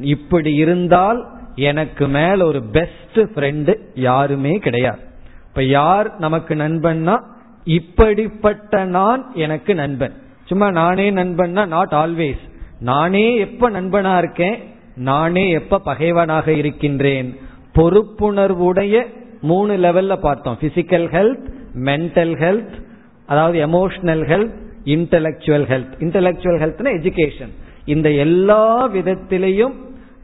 [0.01, 1.25] இப்படி இருந்தால்
[1.55, 4.99] எனக்கு மேல ஒரு பெஸ்ட் ஃப்ரெண்டு யாருமே கிடையாது.
[5.47, 7.21] இப்ப யார் நமக்கு நண்பன்னா
[7.63, 10.13] இப்படிப்பட்ட நான் எனக்கு நண்பன்.
[10.45, 12.43] சும்மா நானே நண்பன்னா நாட் ஆல்வேஸ்
[12.79, 14.57] நானே எப்ப நண்பனா இருக்கேன்?
[14.95, 17.37] நானே எப்ப பகைவனாக இருக்கின்றேன்?
[17.75, 19.05] பொறுப்புணர்வுடைய
[19.41, 20.57] மூணு லெவல்ல பார்த்தோம்.
[20.61, 22.85] பிசிக்கல் ஹெல்த் மென்டல் ஹெல்த்
[23.25, 24.53] அதாவது emotional health
[24.85, 27.51] intellectual health intellectual ஹெல்த்னா education
[27.85, 29.73] இந்த எல்லா விதத்திலையும்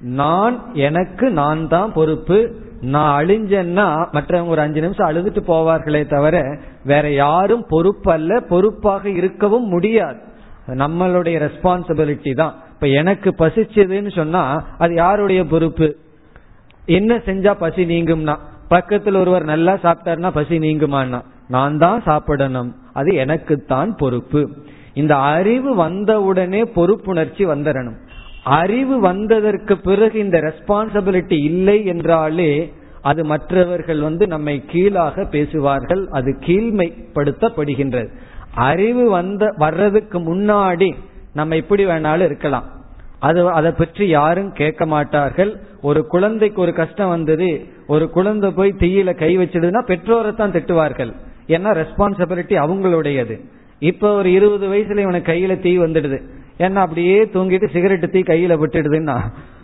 [0.01, 2.56] நான் எனக்கு நான் தான் பொறுப்பு.
[2.82, 9.68] நான் அழிஞ்சேன்னா மற்றவங்க ஒரு அஞ்சு நிமிஷம் அழுதுட்டு போவார்களே தவிர வேற யாரும் பொறுப்பு அல்ல பொறுப்பாக இருக்கவும்
[9.68, 10.32] முடியாது.
[10.68, 12.55] நம்மளுடைய ரெஸ்பான்சிபிலிட்டி தான்.
[12.74, 15.95] இப்ப எனக்கு பசிச்சதுன்னு சொன்னா அது யாருடைய பொறுப்பு?
[16.86, 18.38] என்ன செஞ்சா பசி நீங்கும்னா?
[18.68, 21.22] பக்கத்தில் ஒருவர் நல்லா சாப்பிட்டாருன்னா பசி நீங்குமான்னா?
[21.47, 22.76] நான் தான் சாப்பிடணும்.
[22.93, 24.49] அது எனக்குத்தான் பொறுப்பு.
[24.93, 27.95] இந்த அறிவு வந்தவுடனே பொறுப்புணர்ச்சி வந்துடணும்
[28.43, 36.07] அறிவு வந்ததற்கு பிறகு இந்த ரெஸ்பான்சிபிலிட்டி இல்லை என்றாலே அது மற்றவர்கள் வந்து நம்மை கீழாக பேசுவார்கள்.
[36.11, 38.07] அது கீழ்மைப்படுத்தப்படுகின்றது.
[38.56, 40.93] அறிவு வந்த வர்றதுக்கு முன்னாடி
[41.34, 42.64] நம்ம எப்படி வேணாலும் இருக்கலாம்.
[43.20, 45.60] அது அதை பற்றி யாரும் கேட்க மாட்டார்கள்.
[45.82, 51.14] ஒரு குழந்தைக்கு ஒரு கஷ்டம் வந்தது ஒரு குழந்தை போய் தீயில கை வச்சிடுதுன்னா பெற்றோரை தான் திட்டுவார்கள்.
[51.47, 53.39] ஏன்னா ரெஸ்பான்சிபிலிட்டி அவங்களுடையது.
[53.80, 56.22] இப்ப ஒரு இருபது வயசுல இவனுக்கு கையில தீ வந்துடுது.
[56.58, 59.22] ஏன்னா அப்படியே தூங்கிட்டு சிகரெட் தீ கையில விட்டுடுதுன்னா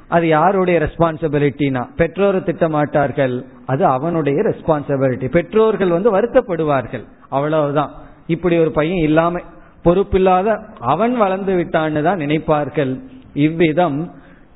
[0.08, 3.46] அது யாருடைய ரெஸ்பான்சிபிலிட்டினா பெற்றோரை திட்ட மாட்டார்கள்.
[3.66, 7.04] அது அவனுடைய ரெஸ்பான்சிபிலிட்டி பெற்றோர்கள் வந்து வருத்தப்படுவார்கள்.
[7.30, 7.92] அவ்வளவுதான்.
[8.30, 9.40] இப்படி ஒரு பையன் இல்லாம
[9.84, 10.48] பொறுப்பில்லாத
[10.94, 12.94] அவன் வளர்ந்து விட்டான்னு தான் நினைப்பார்கள்.
[13.34, 14.00] இவ்விதம்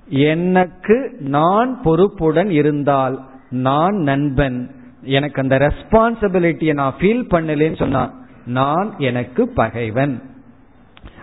[0.07, 3.15] எனக்கு நான் பொறுப்புடன் இருந்தால்
[3.49, 4.59] நான் நண்பன்.
[5.01, 8.11] எனக்கு அந்த ரெஸ்பான்சிபிலிட்டியை நான் ஃபீல் பண்ணலேன்னு சொன்னான்
[8.45, 10.15] நான் எனக்கு பகைவன்.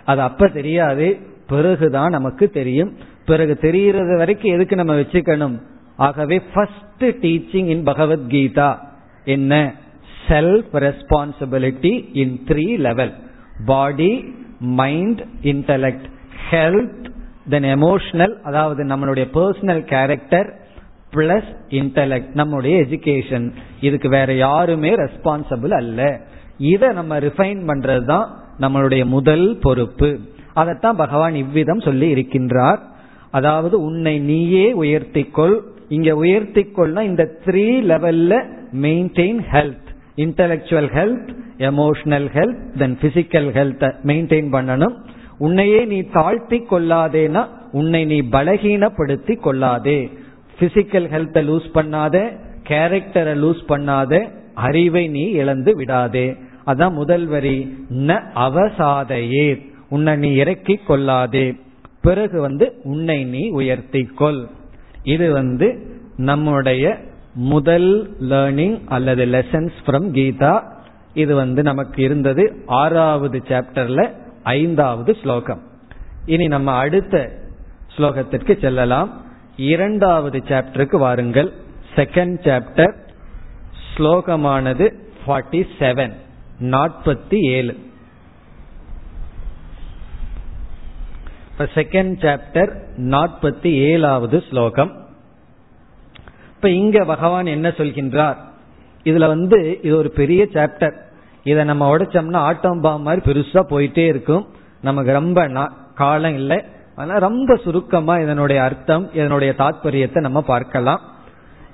[0.04, 1.08] அது அப்ப தெரியாது.
[1.46, 2.92] பிறகுதான் நமக்கு தெரியும்.
[3.26, 5.56] பிறகு தெரிகிறது வரைக்கும் எதுக்கு நம்ம வச்சுக்கணும்?
[5.96, 8.70] ஆகவே ஃபர்ஸ்ட் டீச்சிங் இன் பகவத்கீதா
[9.24, 9.54] என்ன?
[10.28, 13.12] Self responsibility in three level
[13.66, 14.12] body
[14.58, 16.08] mind intellect
[16.50, 17.06] health
[17.48, 20.58] then emotional அதாவது நம்மளுடைய பர்சனல் கேரக்டர்
[21.14, 26.20] பிளஸ் இன்டலெக்ட் நம்முடைய எஜுகேஷன் இதுக்கு வேற யாருமே ரெஸ்பான்சிபிள் அல்ல.
[26.58, 28.26] இதை நம்ம ரிஃபைன் பண்றது தான்
[28.60, 30.20] நம்மளுடைய முதல் பொறுப்பு.
[30.54, 32.78] அதைத்தான் பகவான் இவ்விதம் சொல்லி இருக்கின்றார்.
[33.30, 35.60] அதாவது உன்னை நீயே உயர்த்திக்கொள்.
[35.88, 38.32] இங்க உயர்த்திக்கொள்னா இந்த த்ரீ லெவல்ல
[38.82, 39.89] maintain health
[40.20, 44.94] intellectual health emotional health then physical health maintain பண்ணணும்.
[45.38, 50.10] உன்னையே நீ தாழ்த்தி கொள்ளாதேனா உன்னை நீ பலகீனப்படுத்தி கொள்ளாதே.
[50.60, 56.36] பிசிக்கல் ஹெல்த்தை லூஸ் பண்ணாத கேரக்டரை லூஸ் பண்ணாத அறிவை நீ இழந்து விடாதே.
[56.66, 57.86] அதான் முதல் வரி.
[57.90, 59.68] ந அவசாதையே.
[59.90, 61.54] உன்னை நீ இறக்கி கொள்ளாதே.
[62.02, 64.46] பிறகு வந்து உன்னை நீ உயர்த்தி கொள்.
[65.02, 66.98] இது வந்து நம்முடைய
[67.34, 70.64] முதல் லேர்னிங் அல்லது லெசன்ஸ் ஃப்ரம் கீதா
[71.14, 75.62] இது வந்து நமக்கு இருந்தது ஆறாவது சாப்டர்ல ஐந்தாவது ஸ்லோகம்.
[76.26, 77.38] இனி நம்ம அடுத்த
[77.96, 79.24] ஸ்லோகத்திற்கு செல்லலாம்.
[79.56, 81.52] இரண்டாவது சாப்டருக்கு வாருங்கள்.
[81.96, 82.94] செகண்ட் சாப்டர்
[83.94, 84.94] ஸ்லோகமானது
[85.26, 86.12] ஃபார்ட்டி செவன்
[86.60, 87.76] நாற்பத்தி ஏழு.
[91.58, 95.08] செகண்ட் சாப்டர் நாற்பத்தி ஏழாவது ஸ்லோகம்.
[96.60, 98.36] இப்ப இங்க பகவான் என்ன சொல்கின்றார்?
[99.04, 100.92] இதுல வந்து இது ஒரு பெரிய சாப்டர்
[101.44, 104.46] இதை நம்ம உடைச்சோம்னா ஆட்டம் பாம் மாதிரி பெருசா போயிட்டே இருக்கும்.
[104.82, 105.46] நமக்கு ரொம்ப
[105.94, 106.62] காலம் இல்லை.
[106.96, 111.00] ஆனா ரொம்ப சுருக்கமா இதனுடைய அர்த்தம் இதனுடைய தாத்பரியத்தை நம்ம பார்க்கலாம்.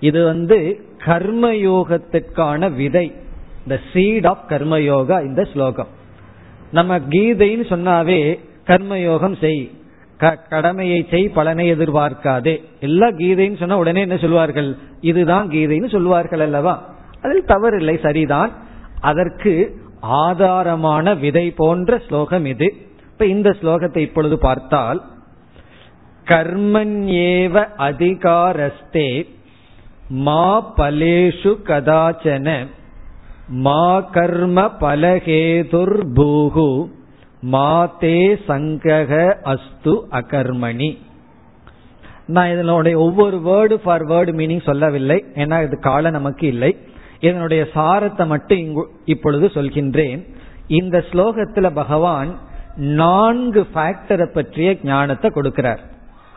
[0.01, 3.15] இது வந்து கர்மயோகத்துக்கான விதை.
[3.63, 5.89] இந்த சீட் ஆஃப் கர்மயோகா இந்த ஸ்லோகம்.
[6.73, 9.71] நம்ம கீதைன்னு சொன்னாவே கர்மயோகம் செய்.
[10.49, 12.65] கடமையை செய் பலனை எதிர்பார்க்காதே.
[12.81, 14.77] எல்லா கீதைன்னு சொன்னா உடனே என்ன சொல்வார்கள்?
[15.01, 16.95] இதுதான் கீதைன்னு சொல்வார்கள் அல்லவா?
[17.23, 18.53] அதில் தவறில்லை சரிதான்.
[19.01, 22.75] அதற்கு ஆதாரமான விதை போன்ற ஸ்லோகம் இது.
[23.13, 25.03] இப்ப இந்த ஸ்லோகத்தை இப்பொழுது பார்த்தால்
[26.25, 29.27] கர்மன்யேவ அதிகாரஸ்தே
[30.09, 32.67] மா பலேஷு கதாச்சன
[33.49, 36.95] மா கர்ம பலகேதுர் பூகு
[37.53, 38.19] மாதே
[38.49, 39.13] சங்கக
[39.45, 40.91] அஸ்து அகர்மணி.
[42.27, 45.25] நான் இதனுடைய ஒவ்வொரு வேர்டு ஃபார் வேர்டு மீனிங் சொல்லவில்லை.
[45.35, 46.77] ஏன்னா இது காலம் நமக்கு இல்லை.
[47.21, 50.21] இதனுடைய சாரத்தை மட்டும் இங்கு இப்பொழுது சொல்கின்றேன்.
[50.67, 52.31] இந்த ஸ்லோகத்துல பகவான்
[52.77, 55.83] நான்கு ஃபேக்டரை பற்றிய ஞானத்தை கொடுக்கிறார்.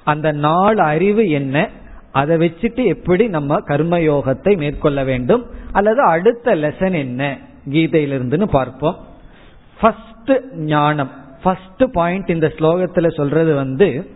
[0.03, 1.69] அந்த நாலு அறிவு என்ன?
[2.11, 5.43] அதை வச்சுட்டு எப்படி நம்ம கர்மயோகத்தை மேற்கொள்ள வேண்டும்?
[5.71, 7.37] அல்லது அடுத்த லெசன் என்ன?
[7.69, 8.97] கீதையிலிருந்துன்னு பார்ப்போம்.
[9.79, 10.08] ஃபர்ஸ்ட்
[10.53, 11.11] ஞானம்.
[11.43, 14.09] ஃபர்ஸ்ட் பாயிண்ட் இந்த ஸ்லோகத்துல சொல்றது வந்து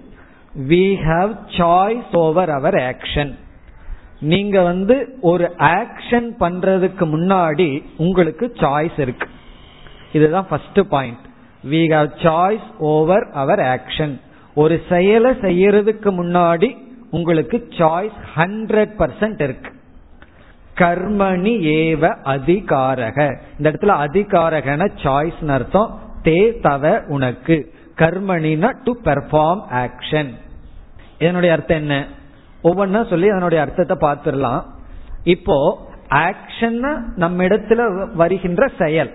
[0.67, 3.35] we have choice over our action
[4.19, 9.27] நீங்க வந்து ஒரு ஆக்ஷன் பண்றதுக்கு முன்னாடி உங்களுக்கு சாய்ஸ் இருக்கு.
[10.13, 11.23] இதுதான் first point
[11.69, 14.21] we have choice over our action
[14.55, 16.77] ஒரு செயலை செய்யறதுக்கு முன்னாடி
[17.09, 19.72] உங்களுக்கு சாய்ஸ் ஹண்ட்ரட் பர்சன்ட் இருக்கு.
[20.77, 23.39] கர்மணி ஏவ அதிகாரக.
[23.57, 27.73] இந்த இடத்துல அதிகாரகன சாய்ஸ் அர்த்தம் தே தவ உனக்கு.
[27.95, 30.29] கர்மணினா டு பெர்ஃபார்ம் ஆக்ஷன்
[31.19, 32.05] இதனுடைய அர்த்தம் என்ன?
[32.63, 34.63] ஒவ்வொன்னா சொல்லி அதனுடைய அர்த்தத்தை பார்த்துடலாம்.
[35.23, 39.11] இப்போ ஆக்ஷன் நம்ம இடத்துல வருகின்ற செயல்.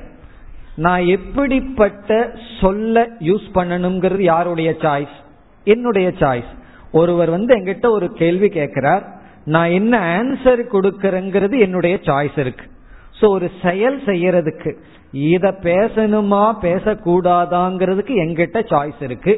[0.76, 5.16] நான் எப்படிப்பட்ட சொல்ல யூஸ் பண்ணணுங்கிறது யாருடைய சாய்ஸ்
[5.64, 6.50] என்னுடைய சாய்ஸ்
[6.92, 9.17] ஒருவர் வந்து எங்கிட்ட ஒரு கேள்வி கேட்கிறார்.
[9.54, 12.64] நான் என்ன ஆன்சர் கொடுக்கறேங்கிறது என்னுடைய சாய்ஸ் இருக்கு.
[13.18, 14.70] ஸோ ஒரு செயல் செய்யறதுக்கு
[15.32, 19.34] இத பேசணுமா பேசக்கூடாதாங்கிறதுக்கு எங்கிட்ட சாய்ஸ் இருக்கு.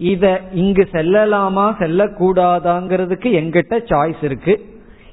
[0.00, 0.24] இத
[0.62, 4.54] இங்கு செல்லலாமா செல்லக்கூடாதாங்கிறதுக்கு எங்கிட்ட சாய்ஸ் இருக்கு.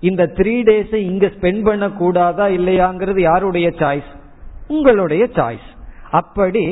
[0.10, 4.12] இந்த த்ரீ டேஸ் இங்க ஸ்பெண்ட் பண்ண கூடாதா இல்லையாங்கிறது யாருடைய சாய்ஸ்
[4.76, 5.70] உங்களுடைய சாய்ஸ்
[6.20, 6.64] அப்படி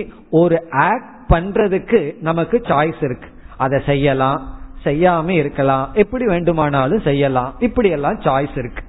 [0.42, 0.58] ஒரு
[0.90, 3.30] ஆக்ட் பண்றதுக்கு நமக்கு சாய்ஸ் இருக்கு.
[3.64, 4.40] அதை செய்யலாம்
[4.84, 5.90] செய்யாம இருக்கலாம்.
[5.94, 7.56] எப்படி வேண்டுமானாலும் செய்யலாம்.
[7.60, 8.84] இப்படி எல்லாம் சாய்ஸ் இருக்கு.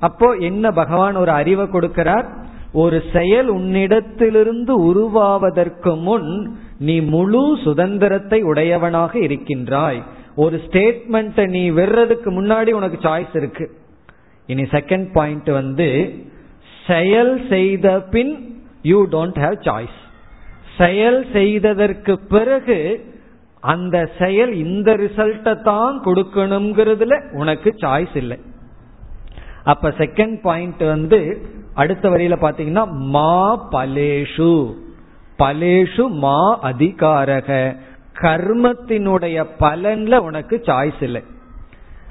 [0.00, 2.24] அப்போ என்ன பகவான் ஒரு அறிவை கொடுக்கிறார்?
[2.72, 10.02] ஒரு செயல் உன்னிடத்திலிருந்து உருவாவதற்கு முன் நீ முழு சுதந்திரத்தை உடையவனாக இருக்கின்றாய்.
[10.36, 13.70] ஒரு ஸ்டேட்மெண்ட் நீ வெறதுக்கு முன்னாடி உனக்கு சாய்ஸ் இருக்கு.
[14.46, 16.14] இனி செகண்ட் பாயிண்ட் வந்து
[16.86, 19.98] செயல் செய்த பின் யூ டோன்ட் ஹாவ் சாய்ஸ்
[20.78, 22.78] செயல் செய்ததற்கு பிறகு
[23.62, 28.38] அந்த செயல் இந்த ரிசல்ட்டை தான் கொடுக்கணுங்கிறதுல உனக்கு சாய்ஸ் இல்லை.
[29.64, 32.84] அப்ப செகண்ட் பாயிண்ட் வந்து அடுத்த வரியில பாத்தீங்கன்னா
[33.16, 34.74] மா பலேஷு.
[35.38, 37.76] பலேஷு மா அதிகாரக.
[38.20, 41.22] கர்மத்தினுடைய பலன்ல உனக்கு சாய்ஸ் இல்லை.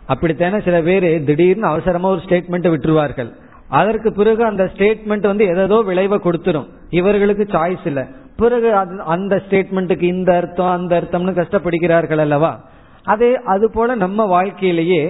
[0.07, 3.29] அப்படித்தானே சில பேர் திடீர்னு அவசரமா ஒரு ஸ்டேட்மெண்ட் விட்டுருவார்கள்.
[3.67, 6.67] அதற்கு பிறகு அந்த ஸ்டேட்மெண்ட் வந்து எதோ விளைவை கொடுத்துரும்.
[6.89, 8.03] இவர்களுக்கு சாய்ஸ் இல்லை.
[8.41, 8.69] பிறகு
[9.13, 12.51] அந்த ஸ்டேட்மெண்ட்டுக்கு இந்த அர்த்தம் அந்த அர்த்தம்னு கஷ்டப்படுகிறார்கள் அல்லவா?
[13.13, 15.03] அதே அது போல நம்ம வாழ்க்கையிலேயே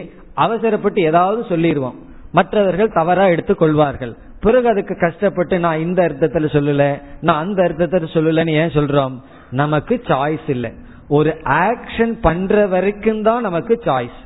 [0.44, 1.98] அவசரப்பட்டு ஏதாவது சொல்லிடுவோம்.
[2.38, 4.14] மற்றவர்கள் தவறா எடுத்துக் கொள்வார்கள்
[4.46, 6.86] பிறகு அதுக்கு கஷ்டப்பட்டு நான் இந்த அர்த்தத்துல சொல்லல
[7.28, 9.16] நான் அந்த அர்த்தத்துல சொல்லலன்னு ஏன் சொல்றோம்?
[9.62, 10.72] நமக்கு சாய்ஸ் இல்லை.
[11.18, 11.32] ஒரு
[11.66, 14.20] ஆக்ஷன் பண்ற வரைக்கும் தான் நமக்கு சாய்ஸ்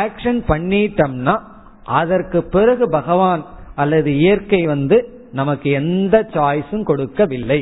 [0.00, 1.34] ஆக்ஷன் பண்ணிட்டோம்னா
[2.00, 3.42] அதற்கு பிறகு பகவான்
[3.82, 4.98] அல்லது இயற்கை வந்து
[5.32, 7.60] நமக்கு எந்த சாய்ஸும் கொடுக்கவில்லை.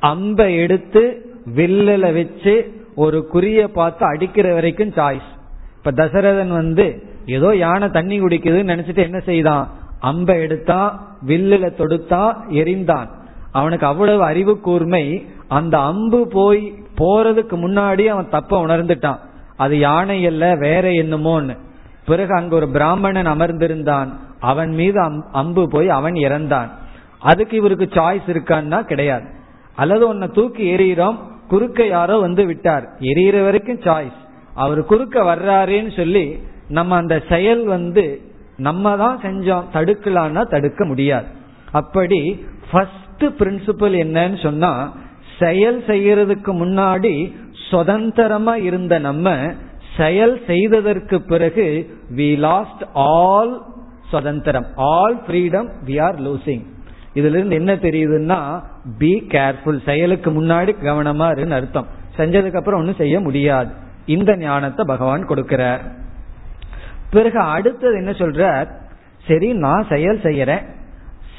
[0.00, 5.28] அம்பை எடுத்து வில்லுல வச்சு ஒரு குறிய பார்த்து அடிக்கிற வரைக்கும் சாய்ஸ்
[5.76, 9.70] இப்ப தசரதன் வந்து ஏதோ யானை தண்ணி குடிக்குதுன்னு நினைச்சிட்டு என்ன செய்தான்?
[10.00, 13.08] அம்பை எடுத்தா வில்லுல தொடுத்தா எரிந்தான்.
[13.52, 19.18] அவனுக்கு அவ்வளவு அறிவு கூர்மை அந்த அம்பு போய் போறதுக்கு முன்னாடி அவன் தப்ப உணர்ந்துட்டான்.
[19.56, 21.56] அது யானை அல்ல வேற என்னமோன்னு.
[22.06, 24.08] பிறகு அங்க ஒரு பிராமணன் அமர்ந்திருந்தான்.
[24.40, 25.00] அவன் மீது
[25.32, 26.68] அம்பு போய் அவன் இறந்தான்.
[27.18, 29.38] அதுக்கு இவருக்கு சாய்ஸ் இருக்கான்னா கிடையாது.
[29.82, 31.18] அல்லது உன்னை தூக்கி எறிகிறோம்
[31.52, 32.84] குறுக்க யாரோ வந்து விட்டார்.
[33.10, 34.18] எரியற வரைக்கும் சாய்ஸ்
[34.62, 36.24] அவர் குறுக்க வர்றாருன்னு சொல்லி
[36.78, 38.04] நம்ம அந்த செயல் வந்து
[38.66, 41.28] நம்ம தான் செஞ்சோம் தடுக்கலான்னா தடுக்க முடியாது.
[41.80, 42.20] அப்படி
[42.70, 44.72] ஃபர்ஸ்ட் பிரின்சிபல் என்னன்னு சொன்னா
[45.42, 47.14] செயல் செய்யறதுக்கு முன்னாடி
[47.70, 49.34] சுதந்திரமா இருந்த நம்ம
[49.98, 51.66] செயல் செய்ததற்கு பிறகு
[52.18, 53.54] வி லாஸ்ட் ஆல்
[54.12, 54.66] சுதந்திரம்.
[54.92, 56.64] All freedom we are losing
[57.18, 58.40] இதுல இருந்து என்ன தெரியுதுன்னா
[58.98, 61.86] பி கேர்ஃபுல் செயலுக்கு முன்னாடி கவனமா இருன்னு அர்த்தம்.
[62.16, 63.70] செஞ்சதுக்கு அப்புறம் ஒன்றும் செய்ய முடியாது.
[64.06, 65.78] இந்த ஞானத்தை பகவான் கொடுக்கிறார்.
[67.10, 68.70] பிறகு அடுத்தது என்ன சொல்றார்?
[69.26, 70.62] சரி நான் செயல் செய்யறேன்.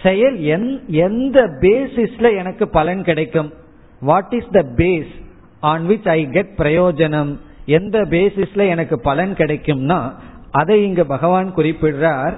[0.03, 3.53] செயல் எந்த பேசிஸ்ல எனக்கு பலன் கிடைக்கும்?
[4.01, 5.11] What is the base
[5.59, 7.37] on which I get பிரயோஜனம்?
[7.65, 10.11] எந்த பேசிஸ்ல எனக்கு பலன் கிடைக்கும்னா
[10.51, 12.33] அதை இங்க பகவான் குறிப்பிடுறார்.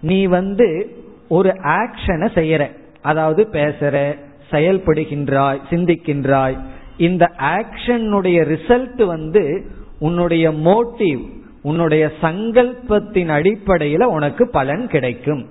[0.00, 0.96] நீ வந்து
[1.28, 2.70] ஒரு ஆக்ஷனை செய்யற.
[3.02, 4.26] அதாவது பேசுற.
[4.50, 6.58] செயல்படுகின்றாய் சிந்திக்கின்றாய்.
[6.96, 15.46] இந்த ஆக்ஷனுடைய ரிசல்ட் வந்து உன்னுடைய மோட்டிவ் உன்னுடைய சங்கல்பத்தின் அடிப்படையில உனக்கு பலன் கிடைக்கும்.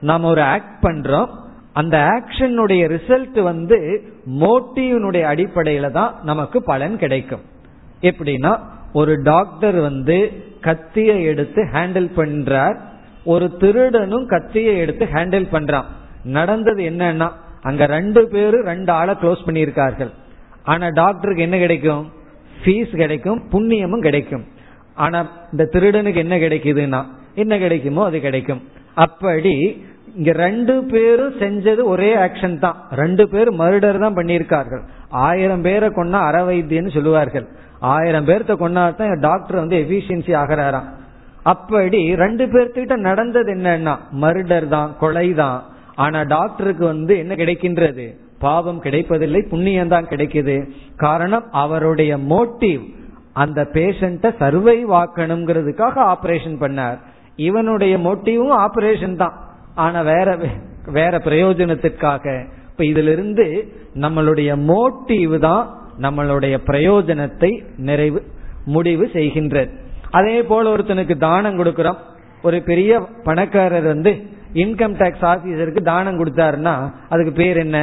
[0.00, 1.28] நாம் ஒரு ஆக்ட் பண்றோம்.
[1.72, 4.02] அந்த ஆக்ஷனுடைய ரிசல்ட் வந்து
[4.40, 7.40] மோட்டிவினுடைய அடிப்படையில தான் நமக்கு பலன் கிடைக்கும்.
[8.00, 8.58] எப்படின்னா
[8.92, 12.76] ஒரு டாக்டர் வந்து கத்தியை எடுத்து ஹேண்டில் பண்றார்.
[13.24, 15.84] ஒரு திருடனும் கத்தியை எடுத்து ஹேண்டில் பண்றான்.
[16.24, 17.30] நடந்தது என்னன்னா
[17.68, 20.12] அங்க ரெண்டு பேரும் ரெண்டு ஆளை க்ளோஸ் பண்ணியிருக்கார்கள்.
[20.72, 22.04] ஆனா டாக்டருக்கு என்ன கிடைக்கும்?
[22.60, 24.44] ஃபீஸ் கிடைக்கும் புண்ணியமும் கிடைக்கும்.
[25.04, 25.18] ஆனா
[25.52, 27.00] இந்த திருடனுக்கு என்ன கிடைக்குதுன்னா
[27.42, 28.62] என்ன கிடைக்குமோ அது கிடைக்கும்.
[29.04, 29.54] அப்படி
[30.18, 32.76] இங்க ரெண்டு பேரும் செஞ்சது ஒரே ஆக்ஷன் தான்.
[33.00, 34.82] ரெண்டு பேர் மர்டர் தான் பண்ணியிருக்கார்கள்.
[35.28, 37.46] ஆயிரம் பேரை கொண்டா அற வைத்தியன்னு சொல்லுவார்கள்.
[37.94, 40.88] ஆயிரம் பேர்த்த கொண்டா தான் டாக்டர் வந்து எஃபிஷியன்சி ஆகிறாராம்.
[41.52, 43.94] அப்படி ரெண்டு பேர்த்துக்கிட்ட நடந்தது என்னன்னா
[44.24, 45.58] மர்டர் தான் கொலை தான்.
[45.94, 48.06] ஆனா டாக்டருக்கு வந்து என்ன கிடைக்கின்றது?
[48.38, 50.68] பாவம் கிடைப்பதில்லை புண்ணியம் தான் கிடைக்குது.
[50.96, 52.82] காரணம் அவருடைய மோட்டிவ்
[53.32, 56.98] அந்த பேஷண்ட சர்வைவ் ஆக்கணுங்கிறதுக்காக ஆபரேஷன் பண்ணார்.
[57.36, 59.36] இவனுடைய மோட்டிவும் ஆபரேஷன் தான்.
[59.74, 60.38] ஆனா வேற
[60.86, 63.46] வேற பிரயோஜனத்துக்காக இப்ப இதுல இருந்து
[63.94, 65.64] நம்மளுடைய மோட்டிவ் தான்
[66.00, 68.22] நம்மளுடைய பிரயோஜனத்தை நிறைவு
[68.64, 69.70] முடிவு செய்கின்றது.
[70.10, 72.00] அதே போல ஒருத்தனுக்கு தானம் கொடுக்கிறோம்.
[72.42, 74.12] ஒரு பெரிய பணக்காரர் வந்து
[74.54, 76.74] இன்கம் டாக்ஸ் ஆபீசருக்கு தானம் கொடுத்தாருன்னா
[77.08, 77.78] அதுக்கு பேர் என்ன?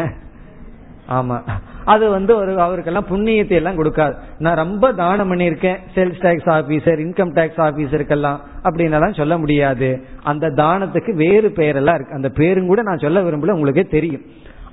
[1.09, 1.37] ஆமா.
[1.85, 4.13] அது வந்து ஒரு அவருக்கெல்லாம் புண்ணியத்தை எல்லாம் கொடுக்காது.
[4.37, 9.89] நான் ரொம்ப தானம் பண்ணியிருக்கேன் sales tax officer income tax ஆபீசருக்கெல்லாம் அப்படின்னு சொல்ல முடியாது.
[10.23, 12.19] அந்த தானத்துக்கு வேறு பெயரெல்லாம் இருக்கு.
[12.19, 14.25] அந்த பேரும் கூட நான் சொல்ல விரும்பல உங்களுக்கே தெரியும்.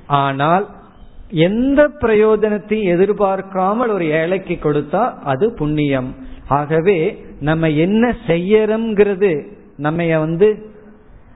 [0.06, 0.66] ஆனால்
[1.30, 6.14] எந்த பிரயோஜனத்தையும் எதிர்பார்க்காமல் ஒரு ஏழைக்கு கொடுத்தா அது புண்ணியம்.
[6.48, 9.32] ஆகவே நம்ம என்ன செய்யறோம்ங்கிறது
[9.76, 10.48] நம்ம வந்து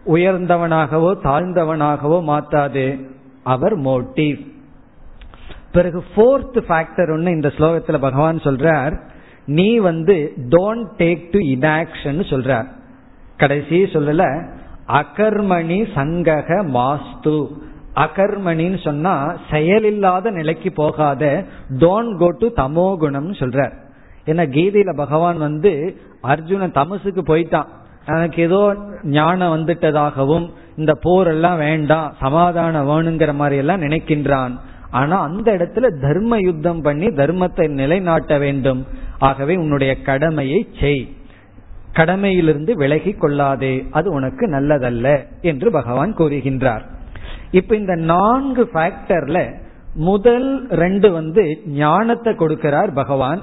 [0.07, 3.11] உயர்ந்தவனாகவோ தாழ்ந்தவனாகவோ மாத்தாது.
[3.42, 4.50] Our motive.
[5.72, 9.00] பிறகு ஃபோர்த் ஃபேக்டர் ஒன்று இந்த ஸ்லோகத்துல பகவான் சொல்றார்.
[9.46, 12.66] நீ வந்து டோன்ட் டேக் டு இனாக்ஷன் சொல்றார்.
[13.36, 14.48] கடைசி சொல்லல
[14.88, 17.48] அகர்மணி சங்கக மாஸ்து.
[17.94, 23.72] அகர்மணின்னு சொன்னா செயலில்லாத நிலைக்கு போகாத டோன்ட் கோ டு தமோ குணம்னு சொல்றார்.
[24.26, 27.66] ஏன்னா கீதையில பகவான் வந்து அர்ஜுனன் தமசுக்கு போயிட்டான்.
[28.07, 34.59] எனக்கு ஏதோ ஞானம் வந்துட்டதாகவும் இந்த போர் எல்லாம் வேண்டாம் சமாதானம் வேணுங்கிற மாதிரி எல்லாம் நினைக்கின்றான்.
[34.90, 38.86] ஆனா அந்த இடத்துல தர்ம யுத்தம் பண்ணி தர்மத்தை நிலைநாட்ட வேண்டும்.
[39.18, 41.16] ஆகவே உன்னுடைய கடமையை செய்.
[41.92, 46.80] கடமையிலிருந்து விலகி கொள்ளாதே அது உனக்கு நல்லதல்ல என்று பகவான் கூறுகின்றார்.
[47.50, 49.55] இப்ப இந்த நான்கு ஃபேக்டர்ல
[49.94, 53.42] முதல் ரெண்டு வந்து ஞானத்தை கொடுக்கிறார் பகவான்.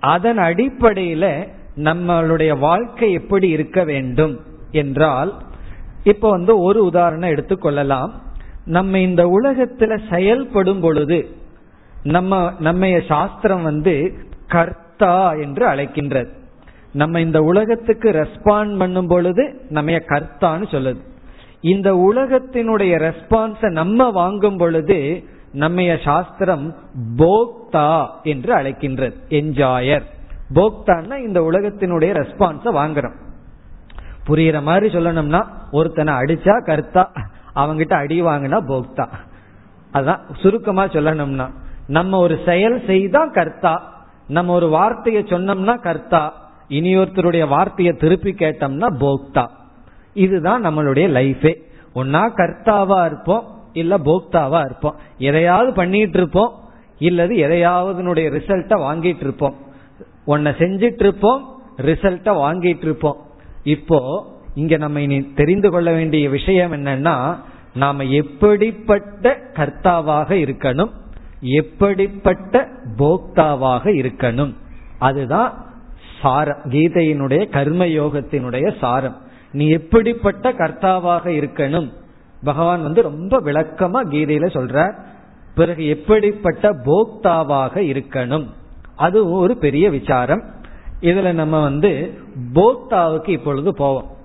[0.00, 1.48] அதன் அடிப்படையில
[1.78, 5.34] நம்மளுடைய வாழ்க்கை எப்படி இருக்க வேண்டும் என்றால்
[6.02, 8.10] இப்ப வந்து ஒரு உதாரணம் எடுத்துக்கொள்ளலாம்
[8.64, 11.36] நம்ம இந்த உலகத்துல செயல்படும் பொழுது
[12.02, 14.12] நம்ம நம்ம சாஸ்திரம் வந்து
[14.46, 16.28] கர்த்தா என்று அழைக்கின்றது.
[16.92, 21.00] நம்ம இந்த உலகத்துக்கு ரெஸ்பாண்ட் பண்ணும் பொழுது நம்ம கர்த்தான்னு சொல்லுது.
[21.60, 25.24] இந்த உலகத்தினுடைய ரெஸ்பான்ஸ நம்ம வாங்கும் பொழுது
[25.54, 26.76] நம்மைய சாஸ்திரம்
[27.16, 29.14] போக்தா என்று அழைக்கின்றது.
[29.28, 30.04] என்ஜாயர்.
[30.54, 33.16] போக்தான்னா இந்த உலகத்தினுடைய ரெஸ்பான்ஸ வாங்குறோம்.
[34.26, 37.12] புரியுற மாதிரி சொல்லணும்னா ஒருத்தனை அடிச்சா கர்த்தா
[37.54, 39.06] அவங்கிட்ட அடி வாங்கினா போக்தா.
[39.92, 41.50] அதான் சுருக்கமா சொல்லணும்னா
[41.86, 46.34] நம்ம ஒரு செயல் செய்தா கர்த்தா நம்ம ஒரு வார்த்தையை சொன்னோம்னா கர்த்தா
[46.68, 49.46] இனியொருத்தருடைய வார்த்தையை திருப்பி கேட்டோம்னா போக்தா.
[50.14, 51.62] இதுதான் நம்மளுடைய லைஃபே.
[51.94, 54.94] ஒன்னா கர்த்தாவா இருப்போம் இல்ல போக்தாவா இருப்போம்.
[55.18, 56.52] எதையாவது பண்ணிட்டு இருப்போம்
[56.98, 59.54] இல்லது எதையாவது ரிசல்ட்டை வாங்கிட்டு இருப்போம்.
[60.32, 61.42] உன்னை செஞ்சிட்டு இருப்போம்
[61.76, 63.18] ரிசல்ட்ட வாங்கிட்டு இருப்போம்
[63.74, 63.98] இப்போ
[64.54, 67.14] இங்க நம்ம இனி தெரிந்து கொள்ள வேண்டிய விஷயம் என்னன்னா
[67.74, 70.92] நாம எப்படிப்பட்ட கர்த்தாவாக இருக்கணும்
[71.40, 72.68] எப்படிப்பட்ட
[72.98, 74.52] போக்தாவாக இருக்கணும்.
[74.98, 75.50] அதுதான்
[76.20, 79.16] சாரம் கீதையினுடைய கர்மயோகத்தினுடைய சாரம்.
[79.52, 81.88] நீ எப்படிப்பட்ட கர்த்தாவாக இருக்கணும்?
[82.44, 84.76] பகவான் வந்து ரொம்ப விளக்கமா கீதையில சொல்ற
[85.54, 88.46] பிறகு எப்படிப்பட்ட போக்தாவாக இருக்கணும்?
[88.98, 90.42] அது ஒரு பெரிய விசாரம்.
[91.00, 92.18] இதுல நம்ம வந்து
[92.54, 94.16] போக்தாவுக்கு இப்பொழுது போவோம்.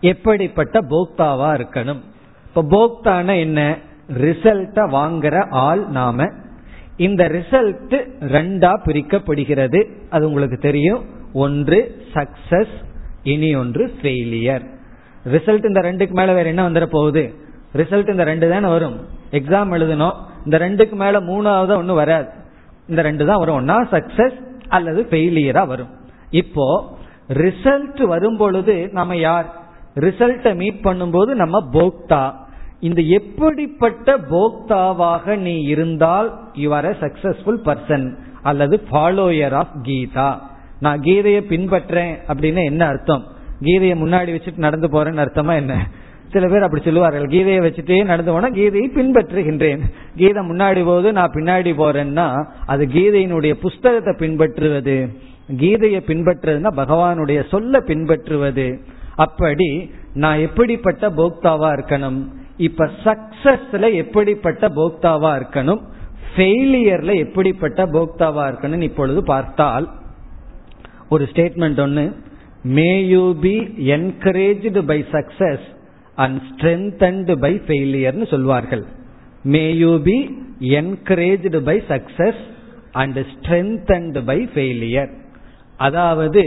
[0.00, 2.00] எப்படிப்பட்ட போக்தாவா இருக்கணும்?
[2.46, 3.78] இப்ப போக்தான என்ன?
[4.08, 6.28] ரிசல்ட்ட வாங்குற ஆள் நாம.
[6.96, 9.88] இந்த ரிசல்ட் ரெண்டா பிரிக்கப்படுகிறது.
[10.10, 11.04] அது உங்களுக்கு தெரியும்.
[11.32, 12.74] ஒன்று சக்சஸ்.
[13.22, 14.62] இனி ஒன்று ஃபெயிலியர்.
[15.24, 17.34] ரிசல்ட் இந்த ரெண்டுக்கு மேல வேற என்ன வந்துட போகுது?
[17.76, 19.06] ரிசல்ட் இந்த ரெண்டு தானே வரும்.
[19.30, 20.14] எக்ஸாம் எழுதணும்.
[20.44, 22.46] இந்த ரெண்டுக்கு மேல மூணாவது ஒன்னும் வராது.
[22.88, 23.58] இந்த ரெண்டு தான் வரும்.
[23.60, 24.36] ஒன்னா சக்சஸ்
[24.68, 25.92] அல்லது ஃபெயிலியரா வரும்.
[26.42, 26.66] இப்போ
[27.42, 29.48] ரிசல்ட் வரும் பொழுது நம்ம யார்?
[29.96, 32.22] ரிசல்ட்டை மீட் பண்ணும்போது நம்ம போக்தா.
[32.80, 36.28] இந்த எப்படிப்பட்ட போக்தாவாக நீ இருந்தால்
[36.64, 38.06] யுவர் அ சக்சஸ்ஃபுல் பர்சன்
[38.42, 40.28] அல்லது ஃபாலோயர் ஆஃப் கீதா
[40.80, 43.24] நான் கீதையை பின்பற்றேன் அப்படின்னு என்ன அர்த்தம்?
[43.62, 45.74] கீதையை முன்னாடி வச்சுட்டு நடந்து போறேன்னு அர்த்தமா என்ன?
[46.32, 49.82] சில பேர் அப்படி சொல்லுவார்கள் கீதையை வச்சுட்டே நடந்து போனா கீதையை பின்பற்றுகின்றேன்.
[50.16, 52.26] கீதை முன்னாடி போது நான் பின்னாடி போறேன்னா
[52.66, 54.96] அது கீதையினுடைய புஸ்தகத்தை பின்பற்றுவது.
[55.56, 58.66] கீதையை பின்பற்றுறதுன்னா பகவானுடைய சொல்ல பின்பற்றுவது.
[59.16, 62.18] அப்படி நான் எப்படிப்பட்ட போக்தாவா இருக்கணும்?
[62.56, 65.80] இப்ப சக்சஸ்ல எப்படிப்பட்ட போக்தாவா இருக்கணும்?
[66.32, 69.88] ஃபெயிலியர்ல எப்படிப்பட்ட போக்தாவா இருக்கணும் இப்பொழுது பார்த்தால்
[71.08, 72.04] ஒரு ஸ்டேட்மெண்ட் ஒன்று
[72.62, 73.56] may you be
[73.96, 75.66] encouraged by success
[76.24, 78.84] and strengthened by ஃபெயிலியர்னு சொல்வார்கள்.
[79.42, 80.16] May you be
[80.78, 82.42] encouraged by success
[82.92, 85.12] and strengthened by failure
[85.76, 86.42] அதாவது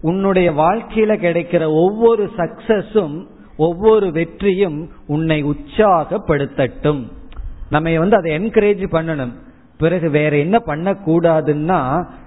[0.00, 3.16] உன்னுடைய வாழ்க்கையில கிடைக்கிற ஒவ்வொரு சக்சஸும்
[3.56, 7.02] ஒவ்வொரு வெற்றியும் உன்னை உற்சாகப்படுத்தட்டும்.
[7.70, 9.34] நம்ம வந்து அதை என்கரேஜ் பண்ணணும்.
[9.78, 11.80] பிறகு வேற என்ன பண்ணக்கூடாதுன்னா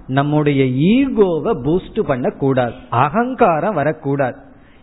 [0.06, 0.62] நம்முடைய
[0.94, 2.76] ஈகோவை பூஸ்ட் பண்ணக்கூடாது.
[3.04, 4.38] அகங்காரம் வரக்கூடாது.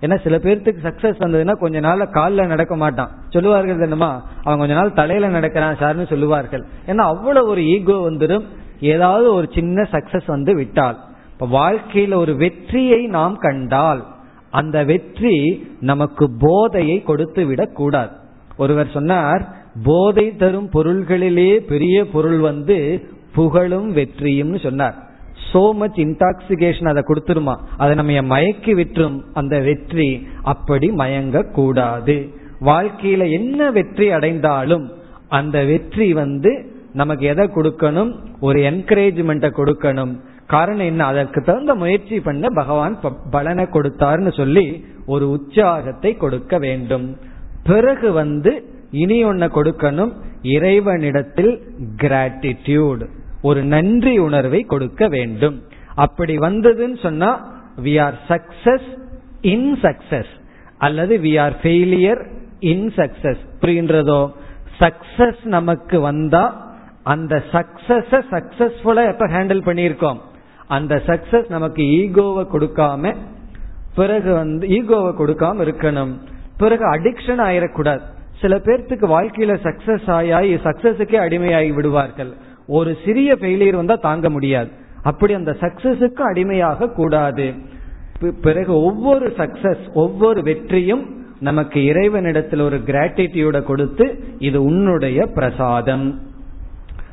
[0.06, 3.12] ஏன்னா சில பேர்த்துக்கு சக்சஸ் வந்ததுன்னா கொஞ்ச நாள்ல காலில் நடக்க மாட்டான்.
[3.30, 6.66] சொல்லுவார்கள் என்னமா அவன் கொஞ்ச நாள் தலையில நடக்கிறான் சார்னு சொல்லுவார்கள்.
[6.88, 8.44] ஏன்னா அவ்வளவு ஒரு ஈகோ வந்துடும்
[8.80, 10.98] ஏதாவது ஒரு சின்ன சக்சஸ் வந்து விட்டால்.
[11.32, 14.06] இப்ப வாழ்க்கையில ஒரு வெற்றியை நாம் கண்டால்
[14.50, 18.10] அந்த வெற்றி நமக்கு போதையை கொடுத்து விடக் கூடாது
[18.58, 19.48] ஒருவர் சொன்னார்
[19.84, 25.05] போதை தரும் பொருள்களிலே பெரிய பொருள் வந்து புகழும் வெற்றியும் சொன்னார்.
[25.50, 27.56] சோ மச் இன்டாக்சிகேஷன் அதை கொடுத்துருமா?
[27.82, 29.18] அதை நம்ம மயக்கி விட்டுரும்.
[29.34, 30.10] அந்த வெற்றி
[30.54, 32.18] அப்படி மயங்க கூடாது
[32.70, 34.86] வாழ்க்கையில என்ன வெற்றி அடைந்தாலும்
[35.40, 36.52] அந்த வெற்றி வந்து
[37.02, 38.12] நமக்கு எதை கொடுக்கணும்?
[38.48, 40.14] ஒரு என்கரேஜ்மெண்ட்டை கொடுக்கணும்.
[40.54, 41.02] காரணம் என்ன?
[41.12, 42.96] அதற்கு தகுந்த முயற்சி பண்ண பகவான்
[43.36, 44.66] பலனை கொடுத்தாருன்னு சொல்லி
[45.14, 47.08] ஒரு உற்சாகத்தை கொடுக்க வேண்டும்.
[47.70, 48.52] பிறகு வந்து
[49.04, 50.12] இனி ஒன்ன கொடுக்கணும்.
[50.56, 51.54] இறைவனிடத்தில்
[52.04, 53.04] கிராட்டிடியூட்
[53.50, 55.58] ஒரு நன்றி உணர்வை கொடுக்க வேண்டும்.
[56.06, 57.30] அப்படி வந்ததுன்னு சொன்னா
[57.86, 58.90] we are success
[59.54, 60.34] in success
[60.86, 62.22] அல்லது we are failure
[62.74, 64.22] in success புரிகின்றதோ?
[64.82, 66.46] Success நமக்கு வந்தா
[67.14, 70.20] அந்த சக்சஸ சக்சஸ்ஃபுல்லா எப்ப ஹேண்டில் பண்ணியிருக்கோம்?
[70.78, 73.14] அந்த சக்சஸ் நமக்கு ஈகோவை கொடுக்காம
[74.00, 76.14] பிறகு வந்து ஈகோவை கொடுக்காம இருக்கணும்.
[76.62, 78.04] பிறகு அடிக்ஷன் ஆயிடக்கூடாது
[78.42, 82.32] சில பேர்த்துக்கு வாழ்க்கையில சக்சஸ் ஆயாய் சக்சஸுக்கே அடிமையாகி விடுவார்கள்.
[82.68, 84.70] ஒரு சிறிய ஃபெயிலியர் வந்தா தாங்க முடியாது.
[85.04, 87.54] அப்படி அந்த சக்சஸுக்கு அடிமையாக கூடாது.
[88.42, 96.22] பிறகு ஒவ்வொரு சக்சஸ் ஒவ்வொரு வெற்றியும் நமக்கு இறைவனிடத்தில் ஒரு கிராட்டிடியூட கொடுத்து இது உன்னுடைய பிரசாதம்.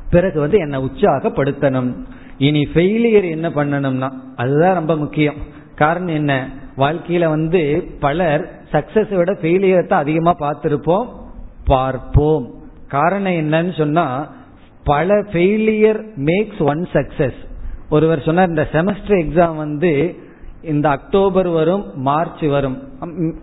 [0.09, 1.95] பிறகு வந்து என்னை உற்சாகப்படுத்தணும்.
[2.37, 5.35] இனி ஃபெயிலியர் என்ன பண்ணணும்னா அதுதான் ரொம்ப முக்கியம்.
[5.75, 6.49] காரணம் என்ன?
[6.77, 11.07] வாழ்க்கையில வந்து பலர் சக்சஸ் விட ஃபெயிலியரை தான் அதிகமா பார்த்திருப்போம்
[11.65, 12.53] பார்ப்போம்.
[12.87, 14.31] காரணம் என்னன்னு சொன்னா
[14.83, 17.39] பல ஃபெயிலியர் மேக்ஸ் ஒன் சக்சஸ்
[17.89, 20.15] ஒருவர் சொன்னார் இந்த செமஸ்டர் எக்ஸாம் வந்து
[20.61, 22.77] இந்த அக்டோபர் வரும் மார்ச் வரும்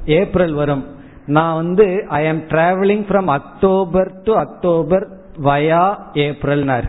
[0.04, 0.84] ஏப்ரல் வரும்.
[1.26, 5.06] நான் வந்து I am travelling from October to October
[5.44, 6.88] via ஏப்ரல்னார்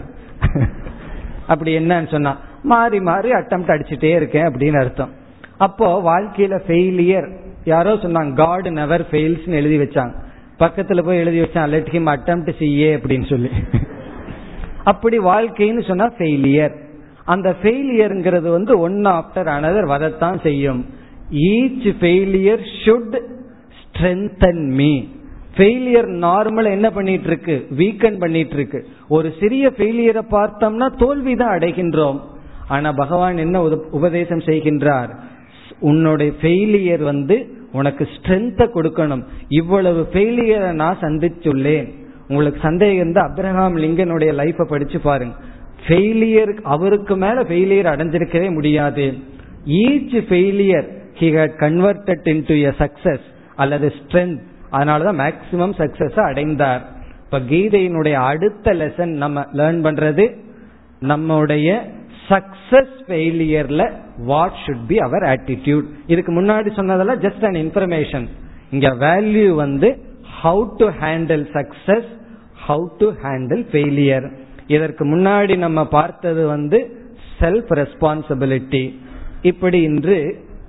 [1.48, 5.10] அப்படி என்னன்னு சொன்னா மாறி மாறி அட்டம் அடிச்சுட்டே இருக்கேன் அப்படின்னு அர்த்தம்.
[5.58, 7.32] அப்போ வாழ்க்கையில ஃபெயிலியர்
[7.64, 10.14] யாரோ சொன்னாங்க காட் நெவர் ஃபெயில்ஸ்னு எழுதி வச்சாங்க.
[10.60, 13.50] பக்கத்துல போய் எழுதி வச்சான் லெட் ஹிம் அட்டம் சிஏ அப்படின்னு சொல்லி.
[14.84, 16.76] அப்படி வாழ்க்கைன்னு சொன்னா ஃபெயிலியர்
[17.26, 20.86] அந்த ஃபெயிலியர்ங்கிறது வந்து ஒன் ஆஃப்டர் அனதர் வரத்தான் செய்யும்.
[21.32, 23.18] Each failure should
[23.82, 25.04] strengthen me
[25.56, 32.20] failure normal என்ன பண்ணிட்டு இருக்கு வீக்கன் பண்ணிட்டு இருக்கு ஒரு சிறிய ஃபெயிலியரை பார்த்தோம்னா தோல்வி தான் அடைகின்றோம்.
[32.68, 35.10] ஆனா பகவான் என்ன உபதேசம் செய்கின்றார்?
[35.80, 39.24] உன்னுடைய ஃபெயிலியர் வந்து உனக்கு ஸ்ட்ரென்த்தை கொடுக்கணும்.
[39.50, 41.90] இவ்வளவு ஃபெயிலியரை நான் சந்திச்சுள்ளேன்.
[42.32, 45.36] உங்களுக்கு சந்தேகம் இருந்தா அப்ரஹாம் லிங்கனுடைய லைஃப படிச்சு பாருங்க.
[45.86, 49.06] ஃபெயிலியர் அவருக்கு மேல ஃபெயிலியர் அடைஞ்சிருக்கவே முடியாது.
[49.82, 50.88] Each failure
[51.20, 53.26] he had converted into a success
[53.56, 54.40] அல்லது ஸ்ட்ரென்த்
[54.72, 56.84] அதனாலதான் மேக்சிமம் சக்சஸ் அடைந்தார்.
[57.26, 60.26] இப்ப கீதையினுடைய அடுத்த லெசன் நம்ம லேர்ன் பண்றது
[61.12, 61.70] நம்முடைய
[62.30, 63.84] success ஃபெயிலியர்ல
[64.30, 68.28] what should be our attitude இதுக்கு முன்னாடி சொன்னதெல்லாம் ஜஸ்ட் அன் இன்ஃபர்மேஷன்
[68.72, 69.90] இங்க வேல்யூ வந்து
[70.42, 72.10] how to handle success
[72.72, 74.28] how to handle failure
[74.68, 76.80] இதற்கு முன்னாடி நம்ம பார்த்தது வந்து
[77.40, 78.84] செல்ஃப் ரெஸ்பான்சிபிலிட்டி
[79.42, 80.18] இப்படி இன்று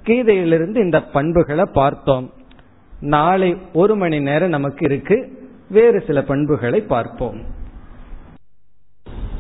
[0.07, 2.26] கீதையிலிருந்து இந்த பண்புகளை பார்த்தோம்.
[3.00, 5.16] நாளை ஒரு மணி நேரம் நமக்கு இருக்கு.
[5.70, 7.40] வேறு சில பண்புகளை பார்ப்போம்.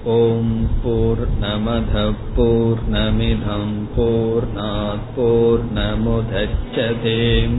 [0.04, 0.54] ஓம்
[0.84, 1.94] போர் நமத
[2.36, 4.46] போர் நமிதம் போர்
[5.16, 7.58] போர் நமுதச்சதேம்